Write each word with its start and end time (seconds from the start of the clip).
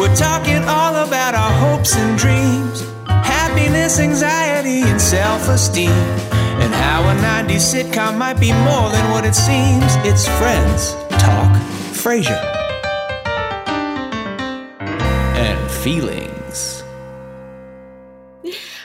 We're 0.00 0.16
talking 0.16 0.64
all 0.66 0.96
about 1.06 1.34
our 1.34 1.52
hopes 1.52 1.94
and 1.94 2.16
dreams, 2.16 2.80
happiness, 3.06 4.00
anxiety, 4.00 4.80
and 4.80 4.98
self 4.98 5.46
esteem. 5.46 5.90
And 5.90 6.72
how 6.72 7.02
a 7.02 7.14
90s 7.20 7.60
sitcom 7.74 8.16
might 8.16 8.40
be 8.40 8.50
more 8.50 8.88
than 8.88 9.10
what 9.10 9.26
it 9.26 9.34
seems. 9.34 9.84
It's 9.96 10.26
Friends 10.38 10.94
Talk 11.22 11.54
Frasier. 11.92 12.40
And 15.36 15.70
feelings. 15.70 16.82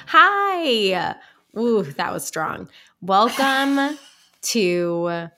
Hi. 0.08 1.16
Ooh, 1.58 1.84
that 1.84 2.12
was 2.12 2.26
strong. 2.26 2.68
Welcome 3.00 3.98
to 4.42 5.30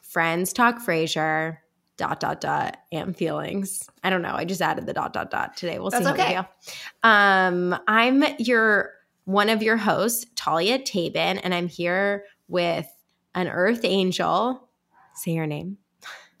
Friends 0.00 0.52
Talk 0.52 0.78
Frasier. 0.78 1.58
Dot 1.96 2.18
dot 2.18 2.40
dot 2.40 2.78
and 2.90 3.16
feelings. 3.16 3.88
I 4.02 4.10
don't 4.10 4.22
know. 4.22 4.34
I 4.34 4.44
just 4.44 4.60
added 4.60 4.86
the 4.86 4.92
dot 4.92 5.12
dot 5.12 5.30
dot 5.30 5.56
today. 5.56 5.78
We'll 5.78 5.92
see 5.92 5.98
That's 5.98 6.08
how 6.08 6.14
okay. 6.14 6.28
we 6.28 6.34
feel. 6.34 6.48
Um, 7.04 7.78
I'm 7.86 8.24
your 8.38 8.92
one 9.26 9.48
of 9.48 9.62
your 9.62 9.76
hosts, 9.76 10.26
Talia 10.34 10.78
Tabin, 10.78 11.40
and 11.42 11.54
I'm 11.54 11.68
here 11.68 12.24
with 12.48 12.86
an 13.34 13.48
Earth 13.48 13.84
Angel. 13.84 14.68
Say 15.14 15.32
your 15.32 15.46
name. 15.46 15.78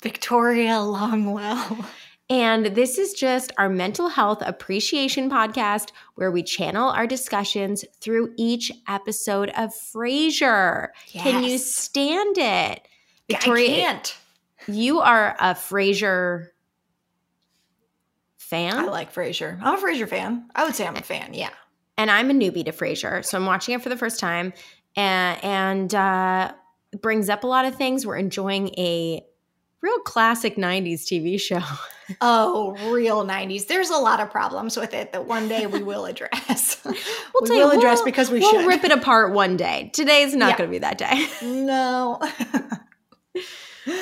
Victoria 0.02 0.72
Longwell. 0.72 1.86
And 2.30 2.66
this 2.66 2.98
is 2.98 3.12
just 3.12 3.52
our 3.58 3.68
mental 3.68 4.08
health 4.08 4.42
appreciation 4.44 5.30
podcast 5.30 5.90
where 6.14 6.30
we 6.30 6.42
channel 6.42 6.88
our 6.88 7.06
discussions 7.06 7.84
through 8.00 8.32
each 8.36 8.72
episode 8.88 9.50
of 9.50 9.70
Frasier. 9.70 10.88
Can 11.06 11.44
you 11.44 11.58
stand 11.58 12.38
it? 12.38 12.88
I 13.30 13.34
can't. 13.34 14.16
You 14.66 15.00
are 15.00 15.36
a 15.38 15.54
Frasier 15.54 16.48
fan, 18.38 18.74
I 18.76 18.84
like 18.84 19.12
Frasier. 19.14 19.58
I'm 19.62 19.78
a 19.78 19.82
Frasier 19.82 20.08
fan. 20.08 20.48
I 20.54 20.64
would 20.64 20.74
say 20.74 20.86
I'm 20.86 20.96
a 20.96 21.02
fan. 21.02 21.34
Yeah. 21.34 21.50
and 21.98 22.10
I'm 22.10 22.30
a 22.30 22.34
newbie 22.34 22.64
to 22.66 22.72
Frasier, 22.72 23.24
so 23.24 23.38
I'm 23.38 23.46
watching 23.46 23.74
it 23.74 23.82
for 23.82 23.88
the 23.88 23.96
first 23.96 24.20
time, 24.20 24.52
and 24.96 25.42
and 25.44 25.94
uh, 25.94 26.52
brings 27.00 27.28
up 27.28 27.44
a 27.44 27.46
lot 27.46 27.64
of 27.64 27.74
things. 27.76 28.06
We're 28.06 28.16
enjoying 28.16 28.68
a 28.78 29.22
real 29.80 29.98
classic 30.00 30.56
'90s 30.56 31.02
TV 31.04 31.40
show. 31.40 31.60
Oh, 32.20 32.76
real 32.92 33.24
90s. 33.24 33.66
There's 33.66 33.88
a 33.88 33.96
lot 33.96 34.20
of 34.20 34.30
problems 34.30 34.76
with 34.76 34.92
it 34.92 35.12
that 35.12 35.24
one 35.26 35.48
day 35.48 35.66
we 35.66 35.82
will 35.82 36.04
address. 36.04 36.76
We'll 36.84 36.94
we 37.40 37.48
tell 37.48 37.72
you, 37.72 37.78
address 37.78 38.00
we'll- 38.00 38.04
because 38.04 38.30
we 38.30 38.40
we'll 38.40 38.50
should. 38.60 38.66
rip 38.66 38.84
it 38.84 38.92
apart 38.92 39.32
one 39.32 39.56
day. 39.56 39.88
Today's 39.94 40.36
not 40.36 40.50
Yeah. 40.50 40.58
going 40.58 40.68
to 40.68 40.74
be 40.74 40.78
that 40.80 40.98
day. 40.98 41.26
no. 41.42 42.20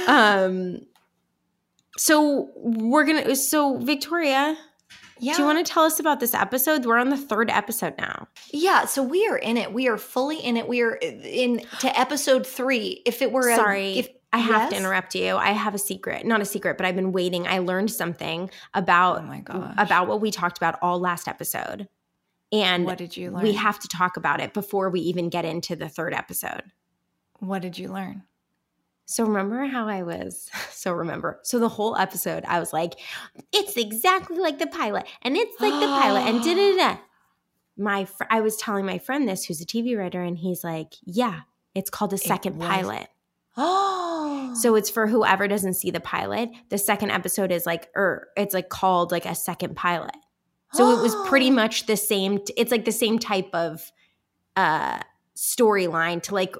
Um. 0.06 0.80
So 1.96 2.50
we're 2.56 3.04
gonna. 3.04 3.36
So 3.36 3.78
Victoria, 3.78 4.56
yeah. 5.18 5.34
do 5.34 5.42
you 5.42 5.46
want 5.46 5.64
to 5.64 5.72
tell 5.72 5.84
us 5.84 6.00
about 6.00 6.20
this 6.20 6.34
episode? 6.34 6.86
We're 6.86 6.98
on 6.98 7.10
the 7.10 7.16
third 7.16 7.50
episode 7.50 7.94
now. 7.98 8.28
Yeah, 8.50 8.86
so 8.86 9.02
we 9.02 9.26
are 9.28 9.36
in 9.36 9.56
it. 9.56 9.72
We 9.72 9.88
are 9.88 9.98
fully 9.98 10.38
in 10.38 10.56
it. 10.56 10.68
We 10.68 10.80
are 10.80 10.94
in 10.94 11.62
to 11.80 11.98
episode 11.98 12.46
three. 12.46 13.02
If 13.04 13.22
it 13.22 13.30
were 13.30 13.48
a, 13.50 13.56
Sorry, 13.56 13.98
if 13.98 14.08
I 14.32 14.38
have 14.38 14.70
to 14.70 14.76
interrupt 14.76 15.14
you. 15.14 15.36
I 15.36 15.50
have 15.50 15.74
a 15.74 15.78
secret, 15.78 16.24
not 16.24 16.40
a 16.40 16.46
secret, 16.46 16.78
but 16.78 16.86
I've 16.86 16.96
been 16.96 17.12
waiting. 17.12 17.46
I 17.46 17.58
learned 17.58 17.90
something 17.90 18.50
about 18.72 19.18
Oh 19.18 19.22
my 19.22 19.40
gosh. 19.40 19.74
about 19.76 20.08
what 20.08 20.22
we 20.22 20.30
talked 20.30 20.56
about 20.56 20.78
all 20.80 20.98
last 20.98 21.28
episode, 21.28 21.88
and 22.50 22.86
what 22.86 22.96
did 22.96 23.14
you 23.16 23.30
learn? 23.30 23.42
we 23.42 23.52
have 23.52 23.78
to 23.80 23.88
talk 23.88 24.16
about 24.16 24.40
it 24.40 24.54
before 24.54 24.88
we 24.88 25.00
even 25.00 25.28
get 25.28 25.44
into 25.44 25.76
the 25.76 25.88
third 25.88 26.14
episode. 26.14 26.62
what 27.40 27.60
did 27.60 27.78
you 27.78 27.88
learn? 27.88 28.22
So 29.12 29.24
remember 29.24 29.66
how 29.66 29.88
I 29.88 30.02
was 30.02 30.50
so 30.70 30.92
remember. 30.92 31.40
So 31.42 31.58
the 31.58 31.68
whole 31.68 31.96
episode 31.96 32.44
I 32.46 32.58
was 32.60 32.72
like 32.72 32.94
it's 33.52 33.76
exactly 33.76 34.38
like 34.38 34.58
the 34.58 34.66
pilot 34.66 35.06
and 35.22 35.36
it's 35.36 35.60
like 35.60 35.72
the 35.72 35.86
pilot 35.86 36.22
and 36.28 36.42
da 36.42 36.54
da 36.54 36.76
da. 36.76 36.96
My 37.76 38.04
fr- 38.04 38.24
I 38.28 38.40
was 38.42 38.56
telling 38.56 38.84
my 38.84 38.98
friend 38.98 39.26
this 39.26 39.44
who's 39.46 39.62
a 39.62 39.66
TV 39.66 39.96
writer 39.96 40.22
and 40.22 40.36
he's 40.36 40.62
like, 40.62 40.92
"Yeah, 41.06 41.40
it's 41.74 41.88
called 41.88 42.12
a 42.12 42.18
second 42.18 42.60
pilot." 42.60 43.08
Oh, 43.56 44.52
So 44.60 44.74
it's 44.74 44.90
for 44.90 45.06
whoever 45.06 45.48
doesn't 45.48 45.74
see 45.74 45.90
the 45.90 46.00
pilot. 46.00 46.50
The 46.68 46.76
second 46.76 47.12
episode 47.12 47.50
is 47.50 47.64
like 47.64 47.88
or 47.96 48.28
it's 48.36 48.52
like 48.52 48.68
called 48.68 49.10
like 49.10 49.24
a 49.24 49.34
second 49.34 49.74
pilot. 49.74 50.14
So 50.74 50.90
it 50.98 51.02
was 51.02 51.14
pretty 51.28 51.50
much 51.62 51.86
the 51.86 51.96
same 51.96 52.44
t- 52.44 52.52
it's 52.58 52.70
like 52.70 52.84
the 52.84 52.92
same 52.92 53.18
type 53.18 53.48
of 53.54 53.90
uh 54.54 55.00
storyline 55.34 56.22
to 56.24 56.34
like 56.34 56.54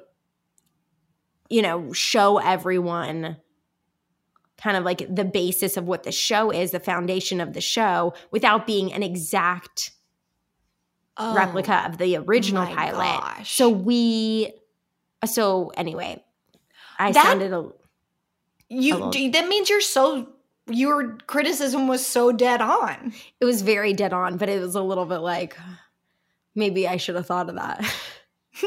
you 1.49 1.61
know, 1.61 1.91
show 1.93 2.37
everyone 2.39 3.37
kind 4.57 4.77
of 4.77 4.83
like 4.83 5.03
the 5.13 5.25
basis 5.25 5.75
of 5.77 5.85
what 5.87 6.03
the 6.03 6.11
show 6.11 6.49
is, 6.51 6.71
the 6.71 6.79
foundation 6.79 7.41
of 7.41 7.53
the 7.53 7.61
show 7.61 8.13
without 8.31 8.65
being 8.65 8.93
an 8.93 9.03
exact 9.03 9.91
Oh, 11.17 11.35
replica 11.35 11.85
of 11.85 11.97
the 11.99 12.17
original 12.17 12.63
my 12.65 12.73
pilot. 12.73 12.97
gosh. 13.21 13.55
So 13.55 13.69
we 13.69 14.51
uh, 15.21 15.27
so 15.27 15.71
anyway, 15.77 16.23
I 16.97 17.11
That- 17.11 17.23
sounded 17.23 17.53
a 17.53 17.69
You 18.69 18.93
little- 18.95 19.09
do- 19.11 19.29
that 19.31 19.47
means 19.47 19.69
you're 19.69 19.79
so 19.81 20.29
your 20.67 21.17
criticism 21.27 21.87
was 21.87 22.03
so 22.05 22.31
dead 22.31 22.61
on. 22.61 23.13
it 23.39 23.45
was 23.45 23.61
very 23.61 23.93
dead 23.93 24.13
on, 24.13 24.37
but 24.37 24.49
it 24.49 24.59
was 24.61 24.75
a 24.75 24.81
little 24.81 25.05
bit 25.05 25.17
like 25.19 25.55
maybe 26.55 26.87
I 26.87 26.97
should 26.97 27.15
have 27.15 27.27
thought 27.27 27.49
of 27.49 27.55
that. 27.55 27.83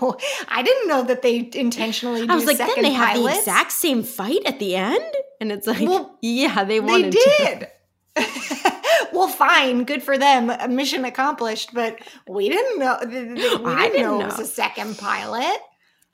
No, 0.00 0.16
I 0.48 0.62
didn't 0.62 0.88
know 0.88 1.02
that 1.04 1.22
they 1.22 1.50
intentionally. 1.54 2.26
Do 2.26 2.32
I 2.32 2.34
was 2.34 2.46
like, 2.46 2.58
then 2.58 2.82
they 2.82 2.92
have 2.92 3.16
the 3.16 3.26
exact 3.26 3.72
same 3.72 4.02
fight 4.02 4.40
at 4.46 4.58
the 4.58 4.76
end, 4.76 5.14
and 5.40 5.52
it's 5.52 5.66
like, 5.66 5.88
Well, 5.88 6.18
yeah, 6.20 6.64
they 6.64 6.78
They 6.78 6.80
wanted 6.80 7.12
to. 7.12 7.36
did. 7.38 7.68
well, 9.12 9.28
fine, 9.28 9.84
good 9.84 10.02
for 10.02 10.18
them. 10.18 10.52
Mission 10.74 11.04
accomplished. 11.04 11.72
But 11.72 12.00
we 12.28 12.48
didn't 12.48 12.78
know. 12.78 12.98
We 13.02 13.06
didn't, 13.10 13.66
I 13.66 13.88
didn't 13.88 14.02
know, 14.02 14.20
it 14.20 14.26
was 14.26 14.40
a 14.40 14.46
second 14.46 14.98
pilot. 14.98 15.58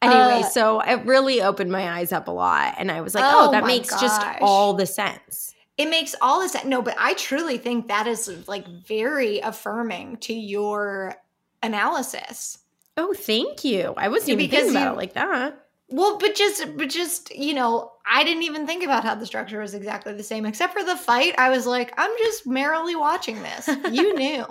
Anyway, 0.03 0.43
Uh, 0.45 0.49
so 0.49 0.81
it 0.81 1.05
really 1.07 1.41
opened 1.41 1.73
my 1.73 1.91
eyes 1.99 2.13
up 2.13 2.29
a 2.29 2.31
lot, 2.31 2.75
and 2.79 2.93
I 2.93 3.01
was 3.01 3.15
like, 3.15 3.25
oh, 3.25 3.49
Oh 3.49 3.51
that 3.53 3.65
makes 3.65 3.89
just 4.01 4.21
all 4.41 4.75
the 4.75 4.87
sense. 4.87 5.55
It 5.79 5.91
makes 5.91 6.15
all 6.21 6.41
this 6.41 6.57
no, 6.65 6.81
but 6.83 6.95
I 6.99 7.15
truly 7.15 7.59
think 7.59 7.89
that 7.89 8.07
is 8.07 8.47
like 8.47 8.67
very 8.67 9.41
affirming 9.41 10.19
to 10.19 10.35
your 10.35 11.17
analysis. 11.63 12.59
Oh, 12.97 13.13
thank 13.13 13.65
you. 13.65 13.93
I 13.97 14.09
wasn't 14.09 14.31
even 14.41 14.51
thinking 14.51 14.71
about 14.71 14.85
you- 14.85 14.93
it 14.93 14.97
like 14.97 15.13
that. 15.15 15.63
Well, 15.89 16.19
but 16.19 16.35
just, 16.35 16.77
but 16.77 16.89
just, 16.89 17.33
you 17.33 17.55
know, 17.55 17.93
I 18.11 18.25
didn't 18.25 18.43
even 18.43 18.67
think 18.67 18.83
about 18.83 19.05
how 19.05 19.15
the 19.15 19.25
structure 19.25 19.61
was 19.61 19.73
exactly 19.73 20.15
the 20.15 20.23
same, 20.25 20.45
except 20.45 20.73
for 20.73 20.83
the 20.83 20.97
fight. 20.97 21.35
I 21.39 21.49
was 21.51 21.65
like, 21.65 21.95
I'm 21.97 22.11
just 22.19 22.45
merrily 22.45 22.97
watching 22.97 23.41
this. 23.43 23.69
You 23.93 24.15
knew. 24.19 24.45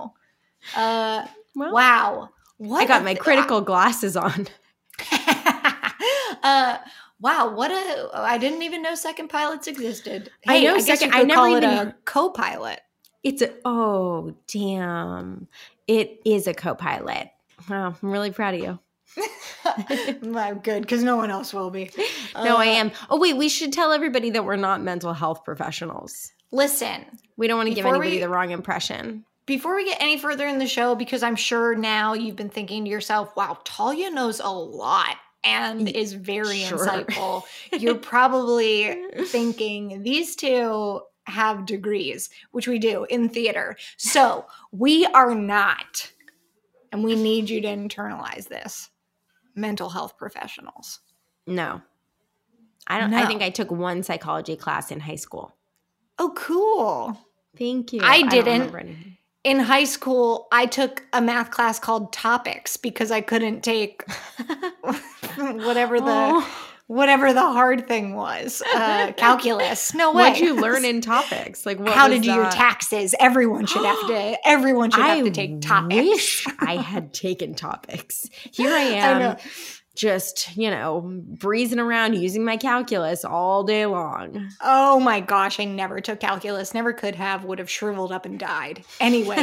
Uh, 0.78 1.26
Well, 1.56 1.74
wow. 1.74 2.30
What 2.58 2.84
I 2.84 2.86
got 2.86 3.04
my 3.04 3.14
th- 3.16 3.22
critical 3.22 3.60
glasses 3.60 4.16
on. 4.16 4.48
uh, 6.44 6.78
wow, 7.20 7.54
what 7.54 7.72
a! 7.72 8.10
I 8.14 8.38
didn't 8.38 8.62
even 8.62 8.82
know 8.82 8.96
second 8.96 9.28
pilots 9.30 9.68
existed. 9.68 10.32
I 10.48 10.62
know 10.64 10.76
guess 10.76 10.86
second- 11.00 11.14
I 11.14 11.24
never 11.24 11.34
call 11.42 11.56
it 11.56 11.64
a 11.66 11.96
co-pilot. 12.06 12.80
It's 13.24 13.42
a 13.42 13.52
oh 13.66 14.36
damn, 14.48 15.48
it 15.88 16.22
is 16.26 16.48
a 16.48 16.54
co-pilot. 16.54 17.30
Wow, 17.70 17.96
I'm 18.02 18.10
really 18.12 18.32
proud 18.32 18.54
of 18.56 18.60
you. 18.62 18.80
well, 20.24 20.56
good 20.56 20.82
because 20.82 21.04
no 21.04 21.16
one 21.16 21.32
else 21.32 21.54
will 21.54 21.70
be. 21.70 21.90
no, 22.36 22.58
I 22.58 22.68
Uh, 22.68 22.72
am. 22.72 22.92
Oh 23.10 23.20
wait, 23.20 23.38
we 23.38 23.50
should 23.50 23.72
tell 23.74 23.92
everybody 23.92 24.30
that 24.32 24.44
we're 24.46 24.56
not 24.56 24.82
mental 24.82 25.14
health 25.14 25.44
professionals. 25.44 26.32
Listen, 26.52 27.06
We 27.38 27.48
don't 27.48 27.58
want 27.58 27.70
to 27.70 27.76
give 27.76 27.86
anybody 27.86 28.12
we- 28.12 28.20
the 28.20 28.30
wrong 28.30 28.52
impression. 28.52 29.26
before 29.46 29.76
we 29.76 29.86
get 29.86 30.02
any 30.02 30.18
further 30.18 30.48
in 30.48 30.58
the 30.60 30.68
show, 30.68 30.96
because 30.96 31.22
I'm 31.24 31.36
sure 31.36 31.76
now 31.76 32.14
you've 32.14 32.36
been 32.36 32.50
thinking 32.50 32.84
to 32.86 32.90
yourself, 32.90 33.36
wow, 33.36 33.58
Talia 33.64 34.10
knows 34.10 34.40
a 34.40 34.50
lot 34.50 35.18
and 35.44 35.88
is 35.90 36.14
very 36.14 36.60
Sure. 36.60 36.78
insightful. 36.80 37.44
You're 37.78 37.96
probably 38.14 38.96
thinking 39.26 40.02
these 40.04 40.36
two 40.36 41.02
have 41.28 41.66
degrees, 41.66 42.30
which 42.52 42.68
we 42.68 42.80
do 42.80 43.06
in 43.10 43.30
theater. 43.30 43.76
So 43.98 44.46
we 44.72 45.06
are 45.08 45.34
not, 45.36 46.12
and 46.92 47.04
we 47.04 47.16
need 47.16 47.50
you 47.50 47.62
to 47.62 47.68
internalize 47.68 48.48
this 48.48 48.90
mental 49.56 49.90
health 49.90 50.18
professionals. 50.18 51.00
No, 51.48 51.82
I 52.88 53.00
don't. 53.00 53.14
I 53.14 53.26
think 53.26 53.42
I 53.42 53.50
took 53.50 53.72
one 53.72 54.04
psychology 54.04 54.56
class 54.56 54.92
in 54.92 55.00
high 55.00 55.16
school. 55.16 55.56
Oh, 56.18 56.34
cool. 56.36 57.18
Thank 57.58 57.94
you. 57.94 58.02
I 58.04 58.24
didn't. 58.24 58.74
anything. 58.76 59.18
In 59.44 59.60
high 59.60 59.84
school, 59.84 60.48
I 60.52 60.66
took 60.66 61.04
a 61.14 61.22
math 61.22 61.52
class 61.52 61.78
called 61.78 62.12
topics 62.12 62.78
because 62.78 63.12
I 63.12 63.22
couldn't 63.22 63.64
take 63.64 64.04
whatever 65.38 66.00
the 66.00 66.06
Oh. 66.08 66.75
Whatever 66.88 67.34
the 67.34 67.42
hard 67.42 67.88
thing 67.88 68.14
was. 68.16 68.62
Uh, 68.76 69.12
calculus. 69.18 69.94
No 69.94 70.12
way. 70.14 70.30
What'd 70.30 70.40
you 70.40 70.54
learn 70.62 70.86
in 70.86 71.02
topics? 71.02 71.66
Like 71.66 71.80
what? 71.80 71.90
How 71.94 72.08
to 72.08 72.20
do 72.20 72.32
your 72.32 72.50
taxes. 72.52 73.16
Everyone 73.20 73.66
should 73.66 73.86
have 73.86 74.08
to. 74.08 74.38
Everyone 74.48 74.92
should 74.92 75.02
have 75.04 75.20
I 75.20 75.22
to 75.24 75.32
take 75.32 75.62
topics. 75.62 75.96
wish 75.96 76.48
I 76.60 76.76
had 76.78 77.14
taken 77.14 77.56
topics. 77.56 78.30
Here 78.52 78.70
I 78.70 78.74
I 78.80 78.82
am 78.84 79.20
know. 79.20 79.36
just, 79.96 80.56
you 80.58 80.70
know, 80.70 81.02
breezing 81.40 81.80
around 81.80 82.16
using 82.16 82.44
my 82.44 82.58
calculus 82.58 83.24
all 83.24 83.64
day 83.64 83.86
long. 83.86 84.50
Oh 84.62 85.00
my 85.00 85.22
gosh, 85.22 85.60
I 85.60 85.64
never 85.66 86.02
took 86.02 86.20
calculus, 86.20 86.74
never 86.74 86.92
could 86.94 87.16
have, 87.16 87.46
would 87.46 87.60
have 87.60 87.70
shriveled 87.70 88.12
up 88.12 88.26
and 88.26 88.38
died. 88.38 88.84
Anyway, 89.00 89.38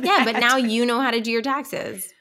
Yeah, 0.00 0.24
but 0.24 0.38
now 0.38 0.56
you 0.56 0.86
know 0.86 1.00
how 1.00 1.10
to 1.10 1.20
do 1.20 1.30
your 1.32 1.42
taxes. 1.42 2.13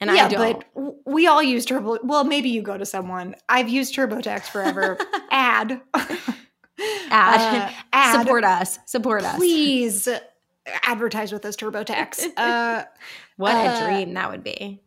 And 0.00 0.10
yeah, 0.10 0.26
I 0.26 0.28
don't. 0.28 0.64
but 0.74 0.96
we 1.06 1.26
all 1.26 1.42
use 1.42 1.64
Turbo. 1.64 1.98
Well, 2.02 2.24
maybe 2.24 2.50
you 2.50 2.60
go 2.62 2.76
to 2.76 2.84
someone. 2.84 3.34
I've 3.48 3.68
used 3.68 3.94
TurboTax 3.94 4.42
forever. 4.42 4.98
Ad. 5.30 5.80
Ad. 5.94 6.10
Uh, 7.10 7.72
ad. 7.92 8.20
Support 8.20 8.44
us. 8.44 8.78
Support 8.84 9.22
us. 9.24 9.36
Please 9.36 10.06
advertise 10.82 11.32
with 11.32 11.44
us, 11.46 11.56
TurboTax. 11.56 12.24
Uh, 12.36 12.84
What 13.36 13.54
a 13.54 13.70
Uh, 13.70 13.86
dream 13.86 14.14
that 14.14 14.30
would 14.30 14.44
be. 14.44 14.82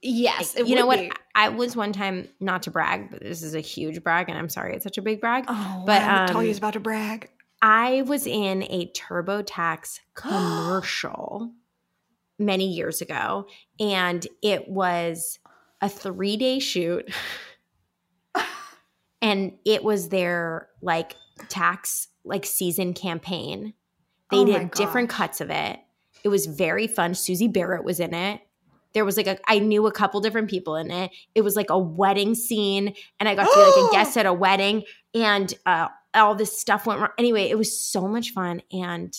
yes, 0.00 0.54
it 0.54 0.66
you 0.68 0.76
know 0.76 0.86
what? 0.86 1.00
be. 1.00 1.10
I 1.34 1.48
was 1.48 1.74
one 1.74 1.92
time, 1.92 2.28
not 2.38 2.62
to 2.64 2.70
brag, 2.70 3.10
but 3.10 3.20
this 3.20 3.42
is 3.42 3.54
a 3.54 3.60
huge 3.60 4.02
brag, 4.04 4.28
and 4.28 4.38
I'm 4.38 4.48
sorry 4.48 4.74
it's 4.76 4.84
such 4.84 4.98
a 4.98 5.02
big 5.02 5.20
brag. 5.20 5.44
Oh, 5.48 5.82
but, 5.86 6.02
wow, 6.02 6.22
um, 6.22 6.28
Talia's 6.28 6.58
about 6.58 6.74
to 6.74 6.80
brag. 6.80 7.30
I 7.62 8.02
was 8.02 8.26
in 8.26 8.62
a 8.64 8.86
TurboTax 8.92 10.00
commercial 10.14 11.52
many 12.44 12.66
years 12.66 13.00
ago, 13.00 13.46
and 13.80 14.26
it 14.42 14.68
was 14.68 15.38
a 15.80 15.88
three 15.88 16.36
day 16.36 16.58
shoot. 16.58 17.12
and 19.22 19.52
it 19.64 19.84
was 19.84 20.08
their 20.08 20.68
like 20.80 21.16
tax 21.48 22.08
like 22.24 22.46
season 22.46 22.94
campaign. 22.94 23.74
They 24.30 24.38
Oh 24.38 24.44
did 24.44 24.70
different 24.72 25.10
cuts 25.10 25.40
of 25.40 25.50
it. 25.50 25.78
It 26.24 26.28
was 26.28 26.46
very 26.46 26.86
fun. 26.86 27.14
Susie 27.14 27.48
Barrett 27.48 27.84
was 27.84 28.00
in 28.00 28.14
it. 28.14 28.40
There 28.94 29.04
was 29.04 29.16
like 29.16 29.26
a 29.26 29.38
I 29.46 29.58
knew 29.58 29.86
a 29.86 29.92
couple 29.92 30.20
different 30.20 30.50
people 30.50 30.76
in 30.76 30.90
it. 30.90 31.10
It 31.34 31.42
was 31.42 31.56
like 31.56 31.70
a 31.70 31.78
wedding 31.78 32.34
scene, 32.34 32.94
and 33.18 33.28
I 33.28 33.34
got 33.34 33.44
to 33.44 33.54
be 33.54 33.60
like 33.60 33.90
a 33.90 33.92
guest 33.92 34.16
at 34.16 34.26
a 34.26 34.32
wedding, 34.32 34.84
and 35.14 35.52
uh, 35.66 35.88
all 36.14 36.34
this 36.34 36.58
stuff 36.58 36.86
went 36.86 37.00
wrong. 37.00 37.10
Anyway, 37.18 37.44
it 37.44 37.56
was 37.56 37.78
so 37.78 38.06
much 38.06 38.30
fun, 38.30 38.62
and 38.70 39.14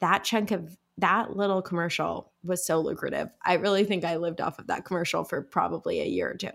that 0.00 0.24
chunk 0.24 0.50
of 0.50 0.76
that 0.98 1.36
little 1.36 1.62
commercial 1.62 2.32
was 2.42 2.64
so 2.64 2.80
lucrative. 2.80 3.28
I 3.44 3.54
really 3.54 3.84
think 3.84 4.04
I 4.04 4.16
lived 4.16 4.40
off 4.40 4.58
of 4.58 4.68
that 4.68 4.84
commercial 4.84 5.24
for 5.24 5.42
probably 5.42 6.00
a 6.00 6.06
year 6.06 6.30
or 6.30 6.34
two. 6.36 6.50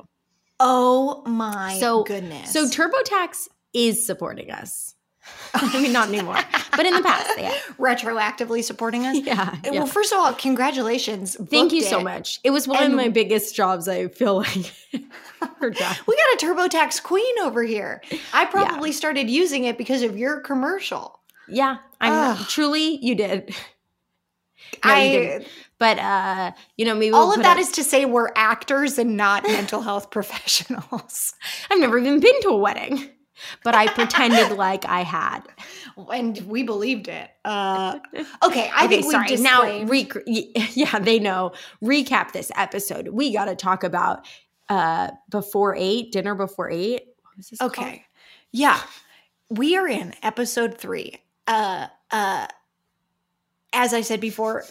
Oh 0.60 1.24
my 1.26 1.78
So- 1.80 2.04
goodness. 2.04 2.52
So 2.52 2.68
TurboTax 2.68 3.48
is 3.74 4.06
supporting 4.06 4.52
us. 4.52 4.96
I 5.54 5.80
mean, 5.82 5.94
not 5.94 6.08
anymore, 6.10 6.38
but 6.76 6.84
in 6.86 6.96
the 6.96 7.04
past, 7.04 7.30
they 7.36 7.44
have. 7.44 7.54
retroactively 7.78 8.64
supporting 8.64 9.06
us. 9.06 9.18
Yeah. 9.20 9.52
Uh, 9.54 9.56
yeah. 9.66 9.72
Well, 9.72 9.86
first 9.86 10.12
of 10.12 10.18
all, 10.18 10.34
congratulations. 10.34 11.36
Thank 11.36 11.72
you 11.74 11.82
Booked 11.82 11.90
so 11.92 12.00
it. 12.00 12.04
much. 12.04 12.40
It 12.44 12.50
was 12.50 12.68
one 12.68 12.82
And- 12.84 12.94
of 12.94 12.98
my 12.98 13.10
biggest 13.10 13.54
jobs. 13.56 13.88
I 13.88 14.08
feel 14.08 14.36
like. 14.38 14.74
We 15.62 15.70
got 15.72 15.98
a 15.98 16.38
TurboTax 16.40 17.02
queen 17.04 17.36
over 17.44 17.64
here. 17.64 18.02
I 18.34 18.46
probably 18.46 18.92
started 18.92 19.30
using 19.30 19.64
it 19.66 19.78
because 19.78 20.02
of 20.04 20.18
your 20.18 20.40
commercial. 20.42 21.20
Yeah, 21.48 21.78
I'm 22.00 22.38
truly 22.46 22.98
you 23.04 23.16
did. 23.16 23.54
No, 24.84 24.92
I. 24.94 25.46
But 25.78 25.98
uh, 26.00 26.52
you 26.78 26.86
know, 26.86 26.94
maybe 26.96 27.12
all 27.14 27.28
we'll 27.30 27.38
of 27.38 27.44
that 27.44 27.58
a- 27.58 27.62
is 27.62 27.72
to 27.74 27.84
say 27.84 28.06
we're 28.06 28.30
actors 28.36 28.98
and 29.00 29.18
not 29.18 29.44
mental 29.44 29.82
health 29.82 30.12
professionals. 30.12 31.34
I've 31.70 31.80
never 31.80 31.98
even 31.98 32.20
been 32.20 32.40
to 32.42 32.50
a 32.50 32.58
wedding, 32.58 33.10
but 33.64 33.74
I 33.74 33.88
pretended 33.88 34.52
like 34.58 34.86
I 34.86 35.02
had. 35.02 35.42
And 36.14 36.38
we 36.48 36.64
believed 36.64 37.08
it. 37.08 37.30
Uh, 37.44 38.00
okay, 38.44 38.70
I 38.74 38.86
okay, 38.86 39.02
think 39.02 39.12
sorry. 39.12 39.36
we 39.36 39.42
Now, 39.42 39.86
re- 39.86 40.10
yeah, 40.74 41.00
they 41.00 41.18
know. 41.20 41.54
Recap 41.84 42.32
this 42.32 42.52
episode. 42.56 43.08
We 43.10 43.34
got 43.34 43.46
to 43.46 43.56
talk 43.56 43.84
about 43.84 44.26
uh 44.70 45.10
before 45.30 45.76
eight, 45.76 46.12
dinner 46.12 46.36
before 46.36 46.70
eight. 46.70 47.02
This 47.38 47.58
called? 47.58 47.72
Okay. 47.72 48.06
Yeah. 48.52 48.80
We 49.50 49.76
are 49.78 49.88
in 49.88 50.14
episode 50.24 50.78
three. 50.78 51.18
Uh 51.48 51.88
uh 52.12 52.48
as 53.74 53.94
I 53.94 54.02
said 54.02 54.20
before, 54.20 54.66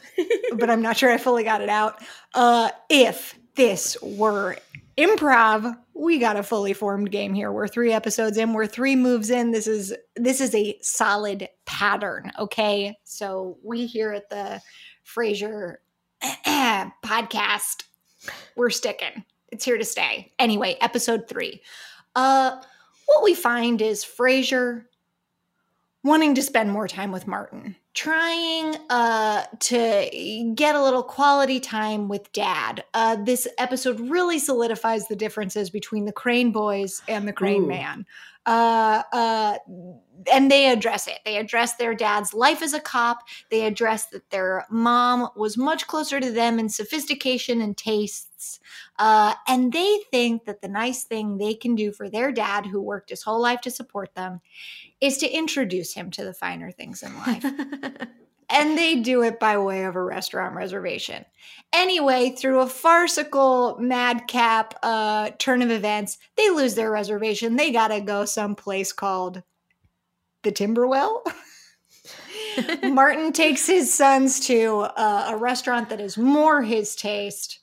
but 0.56 0.70
I'm 0.70 0.82
not 0.82 0.96
sure 0.96 1.10
I 1.10 1.18
fully 1.18 1.44
got 1.44 1.62
it 1.62 1.68
out. 1.68 2.02
Uh 2.34 2.70
if 2.88 3.38
this 3.56 3.96
were 4.02 4.56
improv, 4.96 5.76
we 5.94 6.18
got 6.18 6.36
a 6.36 6.42
fully 6.42 6.72
formed 6.72 7.10
game 7.10 7.34
here. 7.34 7.52
We're 7.52 7.68
three 7.68 7.92
episodes 7.92 8.36
in, 8.36 8.52
we're 8.52 8.66
three 8.66 8.96
moves 8.96 9.30
in. 9.30 9.50
This 9.50 9.66
is 9.66 9.94
this 10.16 10.40
is 10.40 10.54
a 10.54 10.78
solid 10.82 11.48
pattern, 11.66 12.32
okay? 12.38 12.96
So 13.04 13.58
we 13.62 13.86
here 13.86 14.12
at 14.12 14.30
the 14.30 14.60
Frasier 15.04 15.76
podcast, 16.46 17.84
we're 18.56 18.70
sticking. 18.70 19.24
It's 19.50 19.64
here 19.64 19.78
to 19.78 19.84
stay. 19.84 20.32
Anyway, 20.38 20.76
episode 20.80 21.28
three. 21.28 21.60
Uh, 22.14 22.60
what 23.06 23.24
we 23.24 23.34
find 23.34 23.82
is 23.82 24.04
Frasier 24.04 24.84
wanting 26.02 26.34
to 26.34 26.42
spend 26.42 26.70
more 26.70 26.88
time 26.88 27.12
with 27.12 27.26
Martin, 27.26 27.76
trying 27.94 28.76
uh, 28.88 29.44
to 29.58 30.52
get 30.54 30.74
a 30.74 30.82
little 30.82 31.02
quality 31.02 31.60
time 31.60 32.08
with 32.08 32.32
Dad. 32.32 32.84
Uh, 32.94 33.16
this 33.16 33.46
episode 33.58 34.00
really 34.00 34.38
solidifies 34.38 35.08
the 35.08 35.16
differences 35.16 35.70
between 35.70 36.06
the 36.06 36.12
Crane 36.12 36.52
boys 36.52 37.02
and 37.08 37.28
the 37.28 37.32
Crane 37.32 37.64
Ooh. 37.64 37.68
man. 37.68 38.06
Uh, 38.50 39.04
uh, 39.12 39.58
and 40.32 40.50
they 40.50 40.68
address 40.68 41.06
it. 41.06 41.20
They 41.24 41.36
address 41.36 41.74
their 41.74 41.94
dad's 41.94 42.34
life 42.34 42.62
as 42.62 42.74
a 42.74 42.80
cop. 42.80 43.20
They 43.48 43.64
address 43.64 44.06
that 44.06 44.28
their 44.30 44.66
mom 44.68 45.28
was 45.36 45.56
much 45.56 45.86
closer 45.86 46.18
to 46.18 46.32
them 46.32 46.58
in 46.58 46.68
sophistication 46.68 47.60
and 47.60 47.76
tastes. 47.76 48.58
Uh, 48.98 49.34
and 49.46 49.72
they 49.72 50.00
think 50.10 50.46
that 50.46 50.62
the 50.62 50.68
nice 50.68 51.04
thing 51.04 51.38
they 51.38 51.54
can 51.54 51.76
do 51.76 51.92
for 51.92 52.10
their 52.10 52.32
dad, 52.32 52.66
who 52.66 52.82
worked 52.82 53.10
his 53.10 53.22
whole 53.22 53.40
life 53.40 53.60
to 53.60 53.70
support 53.70 54.16
them, 54.16 54.40
is 55.00 55.16
to 55.18 55.30
introduce 55.30 55.94
him 55.94 56.10
to 56.10 56.24
the 56.24 56.34
finer 56.34 56.72
things 56.72 57.04
in 57.04 57.16
life. 57.18 57.44
and 58.50 58.76
they 58.76 58.96
do 58.96 59.22
it 59.22 59.38
by 59.38 59.56
way 59.58 59.84
of 59.84 59.96
a 59.96 60.02
restaurant 60.02 60.54
reservation. 60.54 61.24
Anyway, 61.72 62.30
through 62.30 62.60
a 62.60 62.66
farcical 62.66 63.76
madcap 63.78 64.74
uh, 64.82 65.30
turn 65.38 65.62
of 65.62 65.70
events, 65.70 66.18
they 66.36 66.50
lose 66.50 66.74
their 66.74 66.90
reservation. 66.90 67.56
They 67.56 67.70
gotta 67.70 68.00
go 68.00 68.24
someplace 68.24 68.92
called 68.92 69.42
the 70.42 70.50
Timberwell. 70.50 71.22
Martin 72.82 73.32
takes 73.32 73.66
his 73.66 73.92
sons 73.92 74.40
to 74.46 74.80
uh, 74.80 75.28
a 75.30 75.36
restaurant 75.36 75.88
that 75.90 76.00
is 76.00 76.18
more 76.18 76.62
his 76.62 76.96
taste. 76.96 77.60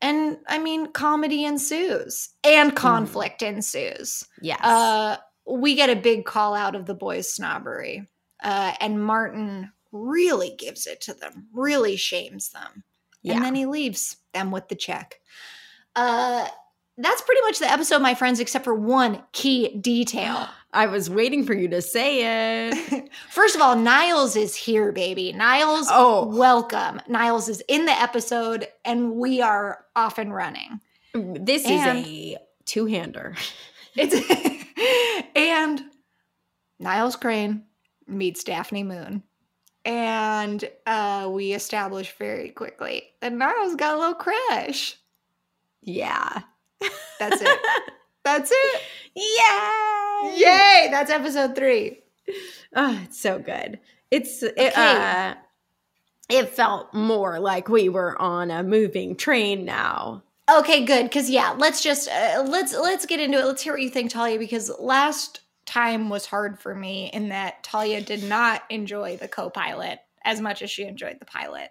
And 0.00 0.38
I 0.46 0.58
mean, 0.58 0.92
comedy 0.92 1.44
ensues 1.44 2.28
and 2.44 2.76
conflict 2.76 3.42
ensues. 3.42 4.24
yes. 4.40 4.60
Uh, 4.62 5.16
we 5.46 5.74
get 5.74 5.90
a 5.90 5.96
big 5.96 6.26
call 6.26 6.54
out 6.54 6.76
of 6.76 6.84
the 6.84 6.94
boys' 6.94 7.32
snobbery. 7.32 8.06
Uh, 8.42 8.74
and 8.80 9.02
Martin 9.02 9.72
really 9.92 10.54
gives 10.58 10.86
it 10.86 11.00
to 11.02 11.14
them, 11.14 11.46
really 11.52 11.96
shames 11.96 12.50
them. 12.50 12.84
yeah. 13.22 13.34
And 13.34 13.44
then 13.44 13.54
he 13.54 13.66
leaves 13.66 14.16
them 14.34 14.50
with 14.50 14.68
the 14.68 14.74
check. 14.76 15.20
Uh, 15.96 16.46
that's 16.96 17.22
pretty 17.22 17.40
much 17.42 17.58
the 17.58 17.70
episode, 17.70 18.02
my 18.02 18.14
friends, 18.14 18.40
except 18.40 18.64
for 18.64 18.74
one 18.74 19.22
key 19.32 19.76
detail. 19.78 20.48
I 20.72 20.86
was 20.86 21.08
waiting 21.08 21.44
for 21.46 21.54
you 21.54 21.68
to 21.68 21.80
say 21.80 22.68
it. 22.68 23.08
First 23.30 23.56
of 23.56 23.62
all, 23.62 23.74
Niles 23.76 24.36
is 24.36 24.54
here, 24.54 24.92
baby. 24.92 25.32
Niles, 25.32 25.88
Oh. 25.90 26.26
welcome. 26.26 27.00
Niles 27.08 27.48
is 27.48 27.62
in 27.68 27.86
the 27.86 27.92
episode, 27.92 28.66
and 28.84 29.12
we 29.12 29.40
are 29.40 29.84
off 29.96 30.18
and 30.18 30.34
running. 30.34 30.80
This 31.14 31.64
And- 31.64 32.00
is 32.00 32.06
a 32.06 32.36
two-hander. 32.66 33.34
It's 33.96 34.14
and 35.34 35.82
Niles 36.78 37.16
Crane 37.16 37.64
meets 38.06 38.44
Daphne 38.44 38.84
Moon. 38.84 39.24
And 39.88 40.68
uh, 40.86 41.30
we 41.32 41.54
establish 41.54 42.14
very 42.18 42.50
quickly 42.50 43.04
that 43.22 43.32
Niles 43.32 43.74
got 43.74 43.94
a 43.96 43.98
little 43.98 44.14
crush. 44.14 44.98
Yeah. 45.82 46.42
That's 47.18 47.40
it. 47.40 47.58
That's 48.22 48.50
it. 48.52 48.82
Yay! 49.14 50.34
Yay! 50.36 50.88
That's 50.90 51.10
episode 51.10 51.56
three. 51.56 52.00
Oh, 52.76 53.00
it's 53.04 53.18
so 53.18 53.38
good. 53.38 53.80
It's 54.10 54.42
it, 54.42 54.52
Okay. 54.58 54.72
uh, 54.76 55.34
it 56.28 56.50
felt 56.50 56.92
more 56.92 57.40
like 57.40 57.70
we 57.70 57.88
were 57.88 58.20
on 58.20 58.50
a 58.50 58.62
moving 58.62 59.16
train 59.16 59.64
now. 59.64 60.22
Okay, 60.50 60.84
good. 60.84 61.04
Because 61.04 61.30
yeah, 61.30 61.54
let's 61.56 61.82
just 61.82 62.08
uh, 62.10 62.44
let's 62.46 62.74
let's 62.74 63.06
get 63.06 63.20
into 63.20 63.38
it. 63.38 63.46
Let's 63.46 63.62
hear 63.62 63.72
what 63.72 63.80
you 63.80 63.88
think, 63.88 64.10
Talia. 64.10 64.38
Because 64.38 64.70
last 64.78 65.40
time 65.68 66.08
was 66.08 66.26
hard 66.26 66.58
for 66.58 66.74
me 66.74 67.10
in 67.12 67.28
that 67.28 67.62
Talia 67.62 68.00
did 68.00 68.24
not 68.24 68.62
enjoy 68.70 69.16
the 69.16 69.28
co-pilot 69.28 70.00
as 70.24 70.40
much 70.40 70.62
as 70.62 70.70
she 70.70 70.84
enjoyed 70.84 71.18
the 71.20 71.24
pilot. 71.26 71.68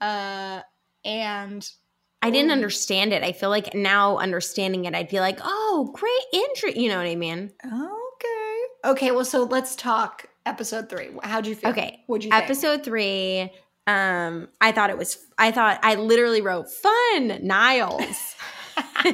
Uh, 0.00 0.60
and 1.04 1.68
I 2.22 2.30
didn't 2.30 2.50
Oh. 2.50 2.54
understand 2.54 3.12
it. 3.12 3.22
I 3.22 3.32
feel 3.32 3.50
like 3.50 3.74
now 3.74 4.18
understanding 4.18 4.84
it, 4.84 4.94
I'd 4.94 5.08
be 5.08 5.20
like, 5.20 5.38
oh, 5.42 5.90
great 5.94 6.42
entry. 6.48 6.78
You 6.80 6.88
know 6.88 6.98
what 6.98 7.06
I 7.06 7.16
mean? 7.16 7.52
Okay. 7.64 8.60
Okay, 8.92 9.10
well, 9.10 9.24
so 9.24 9.44
let's 9.44 9.74
talk 9.76 10.26
episode 10.46 10.88
three. 10.88 11.08
How'd 11.22 11.46
you 11.46 11.54
feel? 11.54 11.70
Okay. 11.70 12.02
What'd 12.06 12.24
you 12.24 12.30
think? 12.30 12.44
Episode 12.44 12.84
three. 12.84 13.50
Um, 13.86 14.48
I 14.60 14.72
thought 14.72 14.88
it 14.90 14.96
was. 14.96 15.18
I 15.36 15.50
thought 15.50 15.78
I 15.82 15.96
literally 15.96 16.40
wrote 16.40 16.70
fun 16.70 17.40
Niles. 17.42 18.33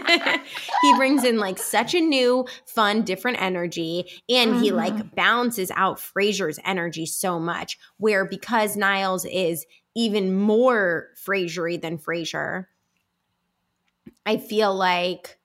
he 0.82 0.96
brings 0.96 1.24
in 1.24 1.38
like 1.38 1.58
such 1.58 1.94
a 1.94 2.00
new, 2.00 2.46
fun, 2.66 3.02
different 3.02 3.40
energy, 3.42 4.08
and 4.28 4.56
he 4.62 4.70
Mhm. 4.70 4.76
like 4.76 5.14
balances 5.14 5.70
out 5.74 5.98
Frasier's 5.98 6.58
energy 6.64 7.06
so 7.06 7.38
much. 7.38 7.78
Where 7.98 8.24
because 8.24 8.76
Niles 8.76 9.24
is 9.24 9.66
even 9.94 10.36
more 10.36 11.08
Frasiery 11.16 11.80
than 11.80 11.98
Frasier, 11.98 12.66
I 14.24 14.36
feel 14.36 14.74
like 14.74 15.38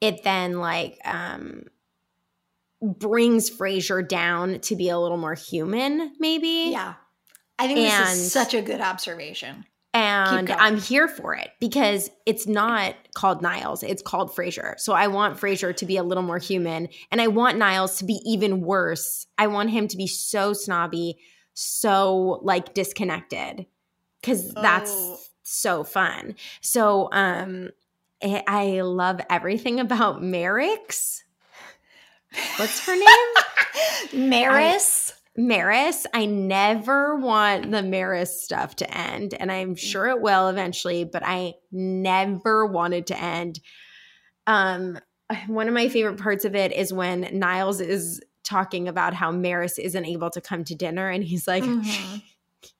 it 0.00 0.22
then 0.24 0.58
like 0.58 0.98
um 1.04 1.64
brings 2.82 3.48
Frasier 3.50 4.06
down 4.06 4.60
to 4.60 4.76
be 4.76 4.88
a 4.90 4.98
little 4.98 5.16
more 5.16 5.34
human, 5.34 6.12
maybe. 6.18 6.68
Yeah. 6.72 6.94
I 7.58 7.66
think 7.68 7.78
this 7.78 8.16
is 8.16 8.32
such 8.32 8.52
a 8.52 8.60
good 8.60 8.82
observation. 8.82 9.64
And. 9.96 10.50
I'm 10.50 10.76
here 10.78 11.08
for 11.08 11.34
it 11.34 11.50
because 11.58 12.10
it's 12.26 12.46
not 12.46 12.94
called 13.14 13.40
Niles, 13.42 13.82
it's 13.82 14.02
called 14.02 14.30
Frasier. 14.34 14.78
So 14.78 14.92
I 14.92 15.06
want 15.06 15.38
Frasier 15.38 15.74
to 15.76 15.86
be 15.86 15.96
a 15.96 16.02
little 16.02 16.22
more 16.22 16.38
human 16.38 16.88
and 17.10 17.20
I 17.20 17.28
want 17.28 17.56
Niles 17.58 17.98
to 17.98 18.04
be 18.04 18.20
even 18.24 18.60
worse. 18.60 19.26
I 19.38 19.46
want 19.46 19.70
him 19.70 19.88
to 19.88 19.96
be 19.96 20.06
so 20.06 20.52
snobby, 20.52 21.16
so 21.54 22.40
like 22.42 22.74
disconnected 22.74 23.66
cuz 24.22 24.52
that's 24.52 24.90
Oh. 24.92 25.18
so 25.42 25.84
fun. 25.84 26.34
So 26.60 27.08
um 27.12 27.70
I 28.22 28.42
I 28.46 28.80
love 28.82 29.20
everything 29.30 29.80
about 29.80 30.22
Merrick's. 30.22 31.22
What's 32.58 32.84
her 32.86 32.94
name? 32.94 34.28
Maris. 34.30 35.12
Maris, 35.36 36.06
I 36.14 36.26
never 36.26 37.16
want 37.16 37.70
the 37.70 37.82
Maris 37.82 38.42
stuff 38.42 38.76
to 38.76 38.96
end, 38.96 39.34
and 39.34 39.50
I'm 39.52 39.74
sure 39.74 40.06
it 40.08 40.20
will 40.20 40.48
eventually, 40.48 41.04
but 41.04 41.22
I 41.24 41.54
never 41.70 42.66
want 42.66 42.94
it 42.94 43.06
to 43.08 43.20
end. 43.20 43.60
Um, 44.46 44.98
one 45.48 45.68
of 45.68 45.74
my 45.74 45.88
favorite 45.88 46.18
parts 46.20 46.44
of 46.44 46.54
it 46.54 46.72
is 46.72 46.92
when 46.92 47.28
Niles 47.32 47.80
is 47.80 48.20
talking 48.44 48.86
about 48.88 49.12
how 49.12 49.32
Maris 49.32 49.78
isn't 49.78 50.04
able 50.06 50.30
to 50.30 50.40
come 50.40 50.64
to 50.64 50.74
dinner, 50.74 51.08
and 51.10 51.22
he's 51.24 51.46
like, 51.48 51.64
Mhm. 51.64 52.22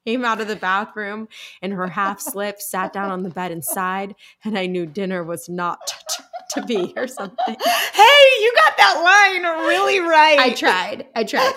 came 0.07 0.25
out 0.25 0.41
of 0.41 0.49
the 0.49 0.57
bathroom 0.57 1.29
and 1.63 1.73
her 1.73 1.89
half 1.89 2.21
slip, 2.21 2.61
sat 2.61 2.93
down 2.93 3.11
on 3.11 3.23
the 3.23 3.31
bed 3.31 3.51
and 3.53 3.65
sighed, 3.65 4.15
and 4.45 4.57
I 4.59 4.67
knew 4.67 4.87
dinner 4.87 5.23
was 5.25 5.49
not 5.49 5.79
t- 5.87 6.25
to 6.51 6.63
be 6.65 6.93
or 6.97 7.07
something. 7.09 7.37
hey, 7.65 8.29
you 8.41 8.53
got 8.67 8.77
that 8.79 9.01
line 9.03 9.43
really 9.67 9.99
right. 10.01 10.39
I 10.39 10.51
tried. 10.55 11.07
I 11.15 11.25
tried. 11.25 11.53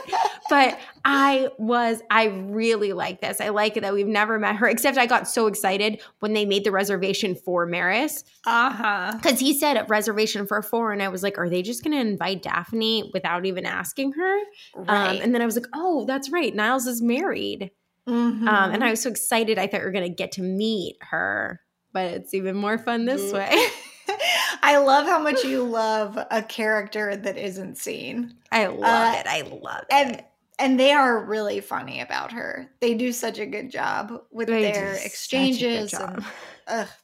But 0.50 0.80
I 1.06 1.50
was, 1.58 2.02
I 2.10 2.26
really 2.26 2.94
like 2.94 3.22
this. 3.22 3.40
I 3.40 3.50
like 3.50 3.78
it 3.78 3.82
that 3.82 3.94
we've 3.94 4.08
never 4.08 4.40
met 4.40 4.56
her, 4.58 4.68
except 4.68 4.98
I 4.98 5.06
got 5.06 5.28
so 5.28 5.48
excited 5.48 6.02
when 6.20 6.34
they 6.34 6.46
made 6.46 6.64
the 6.64 6.72
reservation 6.72 7.36
for 7.36 7.66
Maris 7.66 8.24
Uh 8.46 8.72
huh. 8.72 9.12
because 9.22 9.40
he 9.40 9.58
said 9.58 9.78
a 9.78 9.86
reservation 9.86 10.46
for 10.48 10.62
four. 10.62 10.92
And 10.92 11.02
I 11.04 11.08
was 11.10 11.24
like, 11.24 11.38
are 11.38 11.50
they 11.50 11.62
just 11.62 11.84
going 11.84 11.94
to 11.96 12.02
invite 12.02 12.42
Daphne 12.44 13.12
without 13.14 13.46
even 13.46 13.66
asking 13.66 14.14
her? 14.14 14.40
Right. 14.76 15.18
Um, 15.18 15.22
and 15.22 15.34
then 15.34 15.42
I 15.42 15.46
was 15.46 15.56
like, 15.56 15.68
oh, 15.74 16.06
that's 16.06 16.30
right. 16.32 16.54
Niles 16.54 16.88
is 16.88 17.02
married. 17.02 17.72
Mhm. 18.08 18.48
Um, 18.48 18.72
and 18.72 18.84
I 18.84 18.90
was 18.90 19.02
so 19.02 19.10
excited. 19.10 19.60
I 19.60 19.68
thought 19.68 19.82
we 19.82 19.86
were 19.86 19.92
going 19.92 20.10
to 20.10 20.16
get 20.16 20.32
to 20.34 20.42
meet 20.42 20.98
her, 21.02 21.62
but 21.94 22.06
it's 22.06 22.34
even 22.34 22.56
more 22.56 22.78
fun 22.78 23.06
this 23.06 23.32
Mm. 23.32 23.34
way. 23.34 23.68
I 24.64 24.78
love 24.78 25.06
how 25.06 25.20
much 25.20 25.44
you 25.44 25.64
love 25.64 26.18
a 26.32 26.42
character 26.42 27.16
that 27.16 27.38
isn't 27.38 27.78
seen. 27.78 28.34
I 28.52 28.66
love 28.68 29.14
Uh, 29.16 29.18
it. 29.20 29.28
I 29.28 29.42
love 29.42 29.84
And 29.92 30.16
it. 30.16 30.26
And 30.60 30.80
they 30.80 30.92
are 30.92 31.24
really 31.26 31.62
funny 31.62 32.02
about 32.02 32.32
her. 32.34 32.70
They 32.82 32.94
do 32.94 33.12
such 33.12 33.40
a 33.40 33.46
good 33.46 33.72
job 33.72 34.14
with 34.32 34.48
They 34.48 34.62
their 34.62 34.94
such 34.96 35.00
a 35.00 35.00
good 35.00 35.06
exchanges 35.06 35.94
and 35.94 36.26
ugh. 36.68 36.88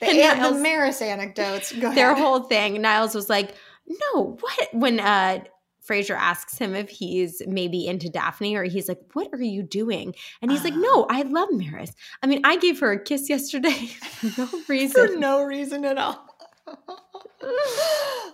The, 0.00 0.06
And 0.06 0.18
an- 0.18 0.38
Niles- 0.38 0.56
the 0.56 0.62
Maris 0.62 1.02
anecdotes. 1.02 1.72
Go 1.72 1.92
their 1.92 2.14
whole 2.14 2.44
thing. 2.44 2.80
Niles 2.80 3.16
was 3.16 3.28
like, 3.28 3.56
"No, 3.88 4.36
what?" 4.40 4.68
When 4.74 5.00
uh 5.00 5.40
Frasier 5.84 6.16
asks 6.16 6.56
him 6.56 6.76
if 6.76 6.88
he's 6.88 7.42
maybe 7.48 7.88
into 7.88 8.08
Daphne, 8.08 8.54
or 8.54 8.62
he's 8.62 8.86
like, 8.88 9.00
"What 9.14 9.30
are 9.32 9.42
you 9.42 9.64
doing?" 9.64 10.14
And 10.40 10.52
he's 10.52 10.62
like, 10.62 10.74
Ah. 10.76 10.80
"No, 10.80 11.06
I 11.10 11.22
love 11.22 11.48
Maris. 11.50 11.92
I 12.22 12.28
mean, 12.28 12.42
I 12.44 12.58
gave 12.58 12.78
her 12.78 12.92
a 12.92 13.02
kiss 13.02 13.28
yesterday 13.28 13.70
for 14.12 14.26
no 14.40 14.48
reason. 14.68 14.90
for 14.92 15.02
reason." 15.02 15.18
no 15.20 15.42
reason 15.42 15.84
at 15.84 15.98
all. 15.98 16.28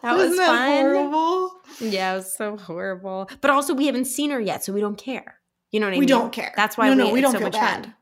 That 0.02 0.14
was 0.14 0.26
Isn't 0.32 0.36
that 0.36 0.46
fun. 0.46 0.68
horrible. 0.70 1.52
yeah, 1.80 2.12
it 2.12 2.16
was 2.18 2.32
so 2.36 2.56
horrible. 2.56 3.28
But 3.40 3.50
also, 3.50 3.74
we 3.74 3.86
haven't 3.86 4.04
seen 4.04 4.30
her 4.30 4.40
yet, 4.40 4.62
so 4.62 4.72
we 4.72 4.80
don't 4.80 4.96
care. 4.98 5.40
You 5.72 5.80
know 5.80 5.86
what 5.86 5.90
I 5.94 5.96
we 5.96 6.00
mean? 6.00 6.06
We 6.06 6.06
don't 6.06 6.32
care. 6.32 6.52
That's 6.56 6.78
why 6.78 6.88
no, 6.88 6.96
we, 6.96 7.02
no, 7.08 7.12
we 7.12 7.20
don't 7.20 7.32
so 7.32 7.38
feel 7.38 7.46
much 7.48 7.54
bad. 7.54 7.94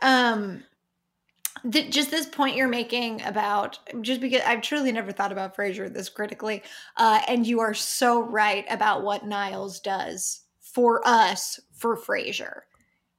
fun. 0.00 0.62
Um, 1.62 1.70
th- 1.70 1.92
just 1.92 2.10
this 2.10 2.26
point 2.26 2.56
you're 2.56 2.68
making 2.68 3.22
about 3.22 3.78
just 4.02 4.20
because 4.20 4.42
I've 4.46 4.62
truly 4.62 4.92
never 4.92 5.10
thought 5.12 5.32
about 5.32 5.56
Frasier 5.56 5.92
this 5.92 6.08
critically, 6.08 6.62
uh, 6.96 7.20
and 7.28 7.46
you 7.46 7.60
are 7.60 7.74
so 7.74 8.22
right 8.22 8.64
about 8.70 9.02
what 9.02 9.26
Niles 9.26 9.80
does 9.80 10.42
for 10.60 11.02
us 11.06 11.58
for 11.74 11.96
Frasier. 11.96 12.60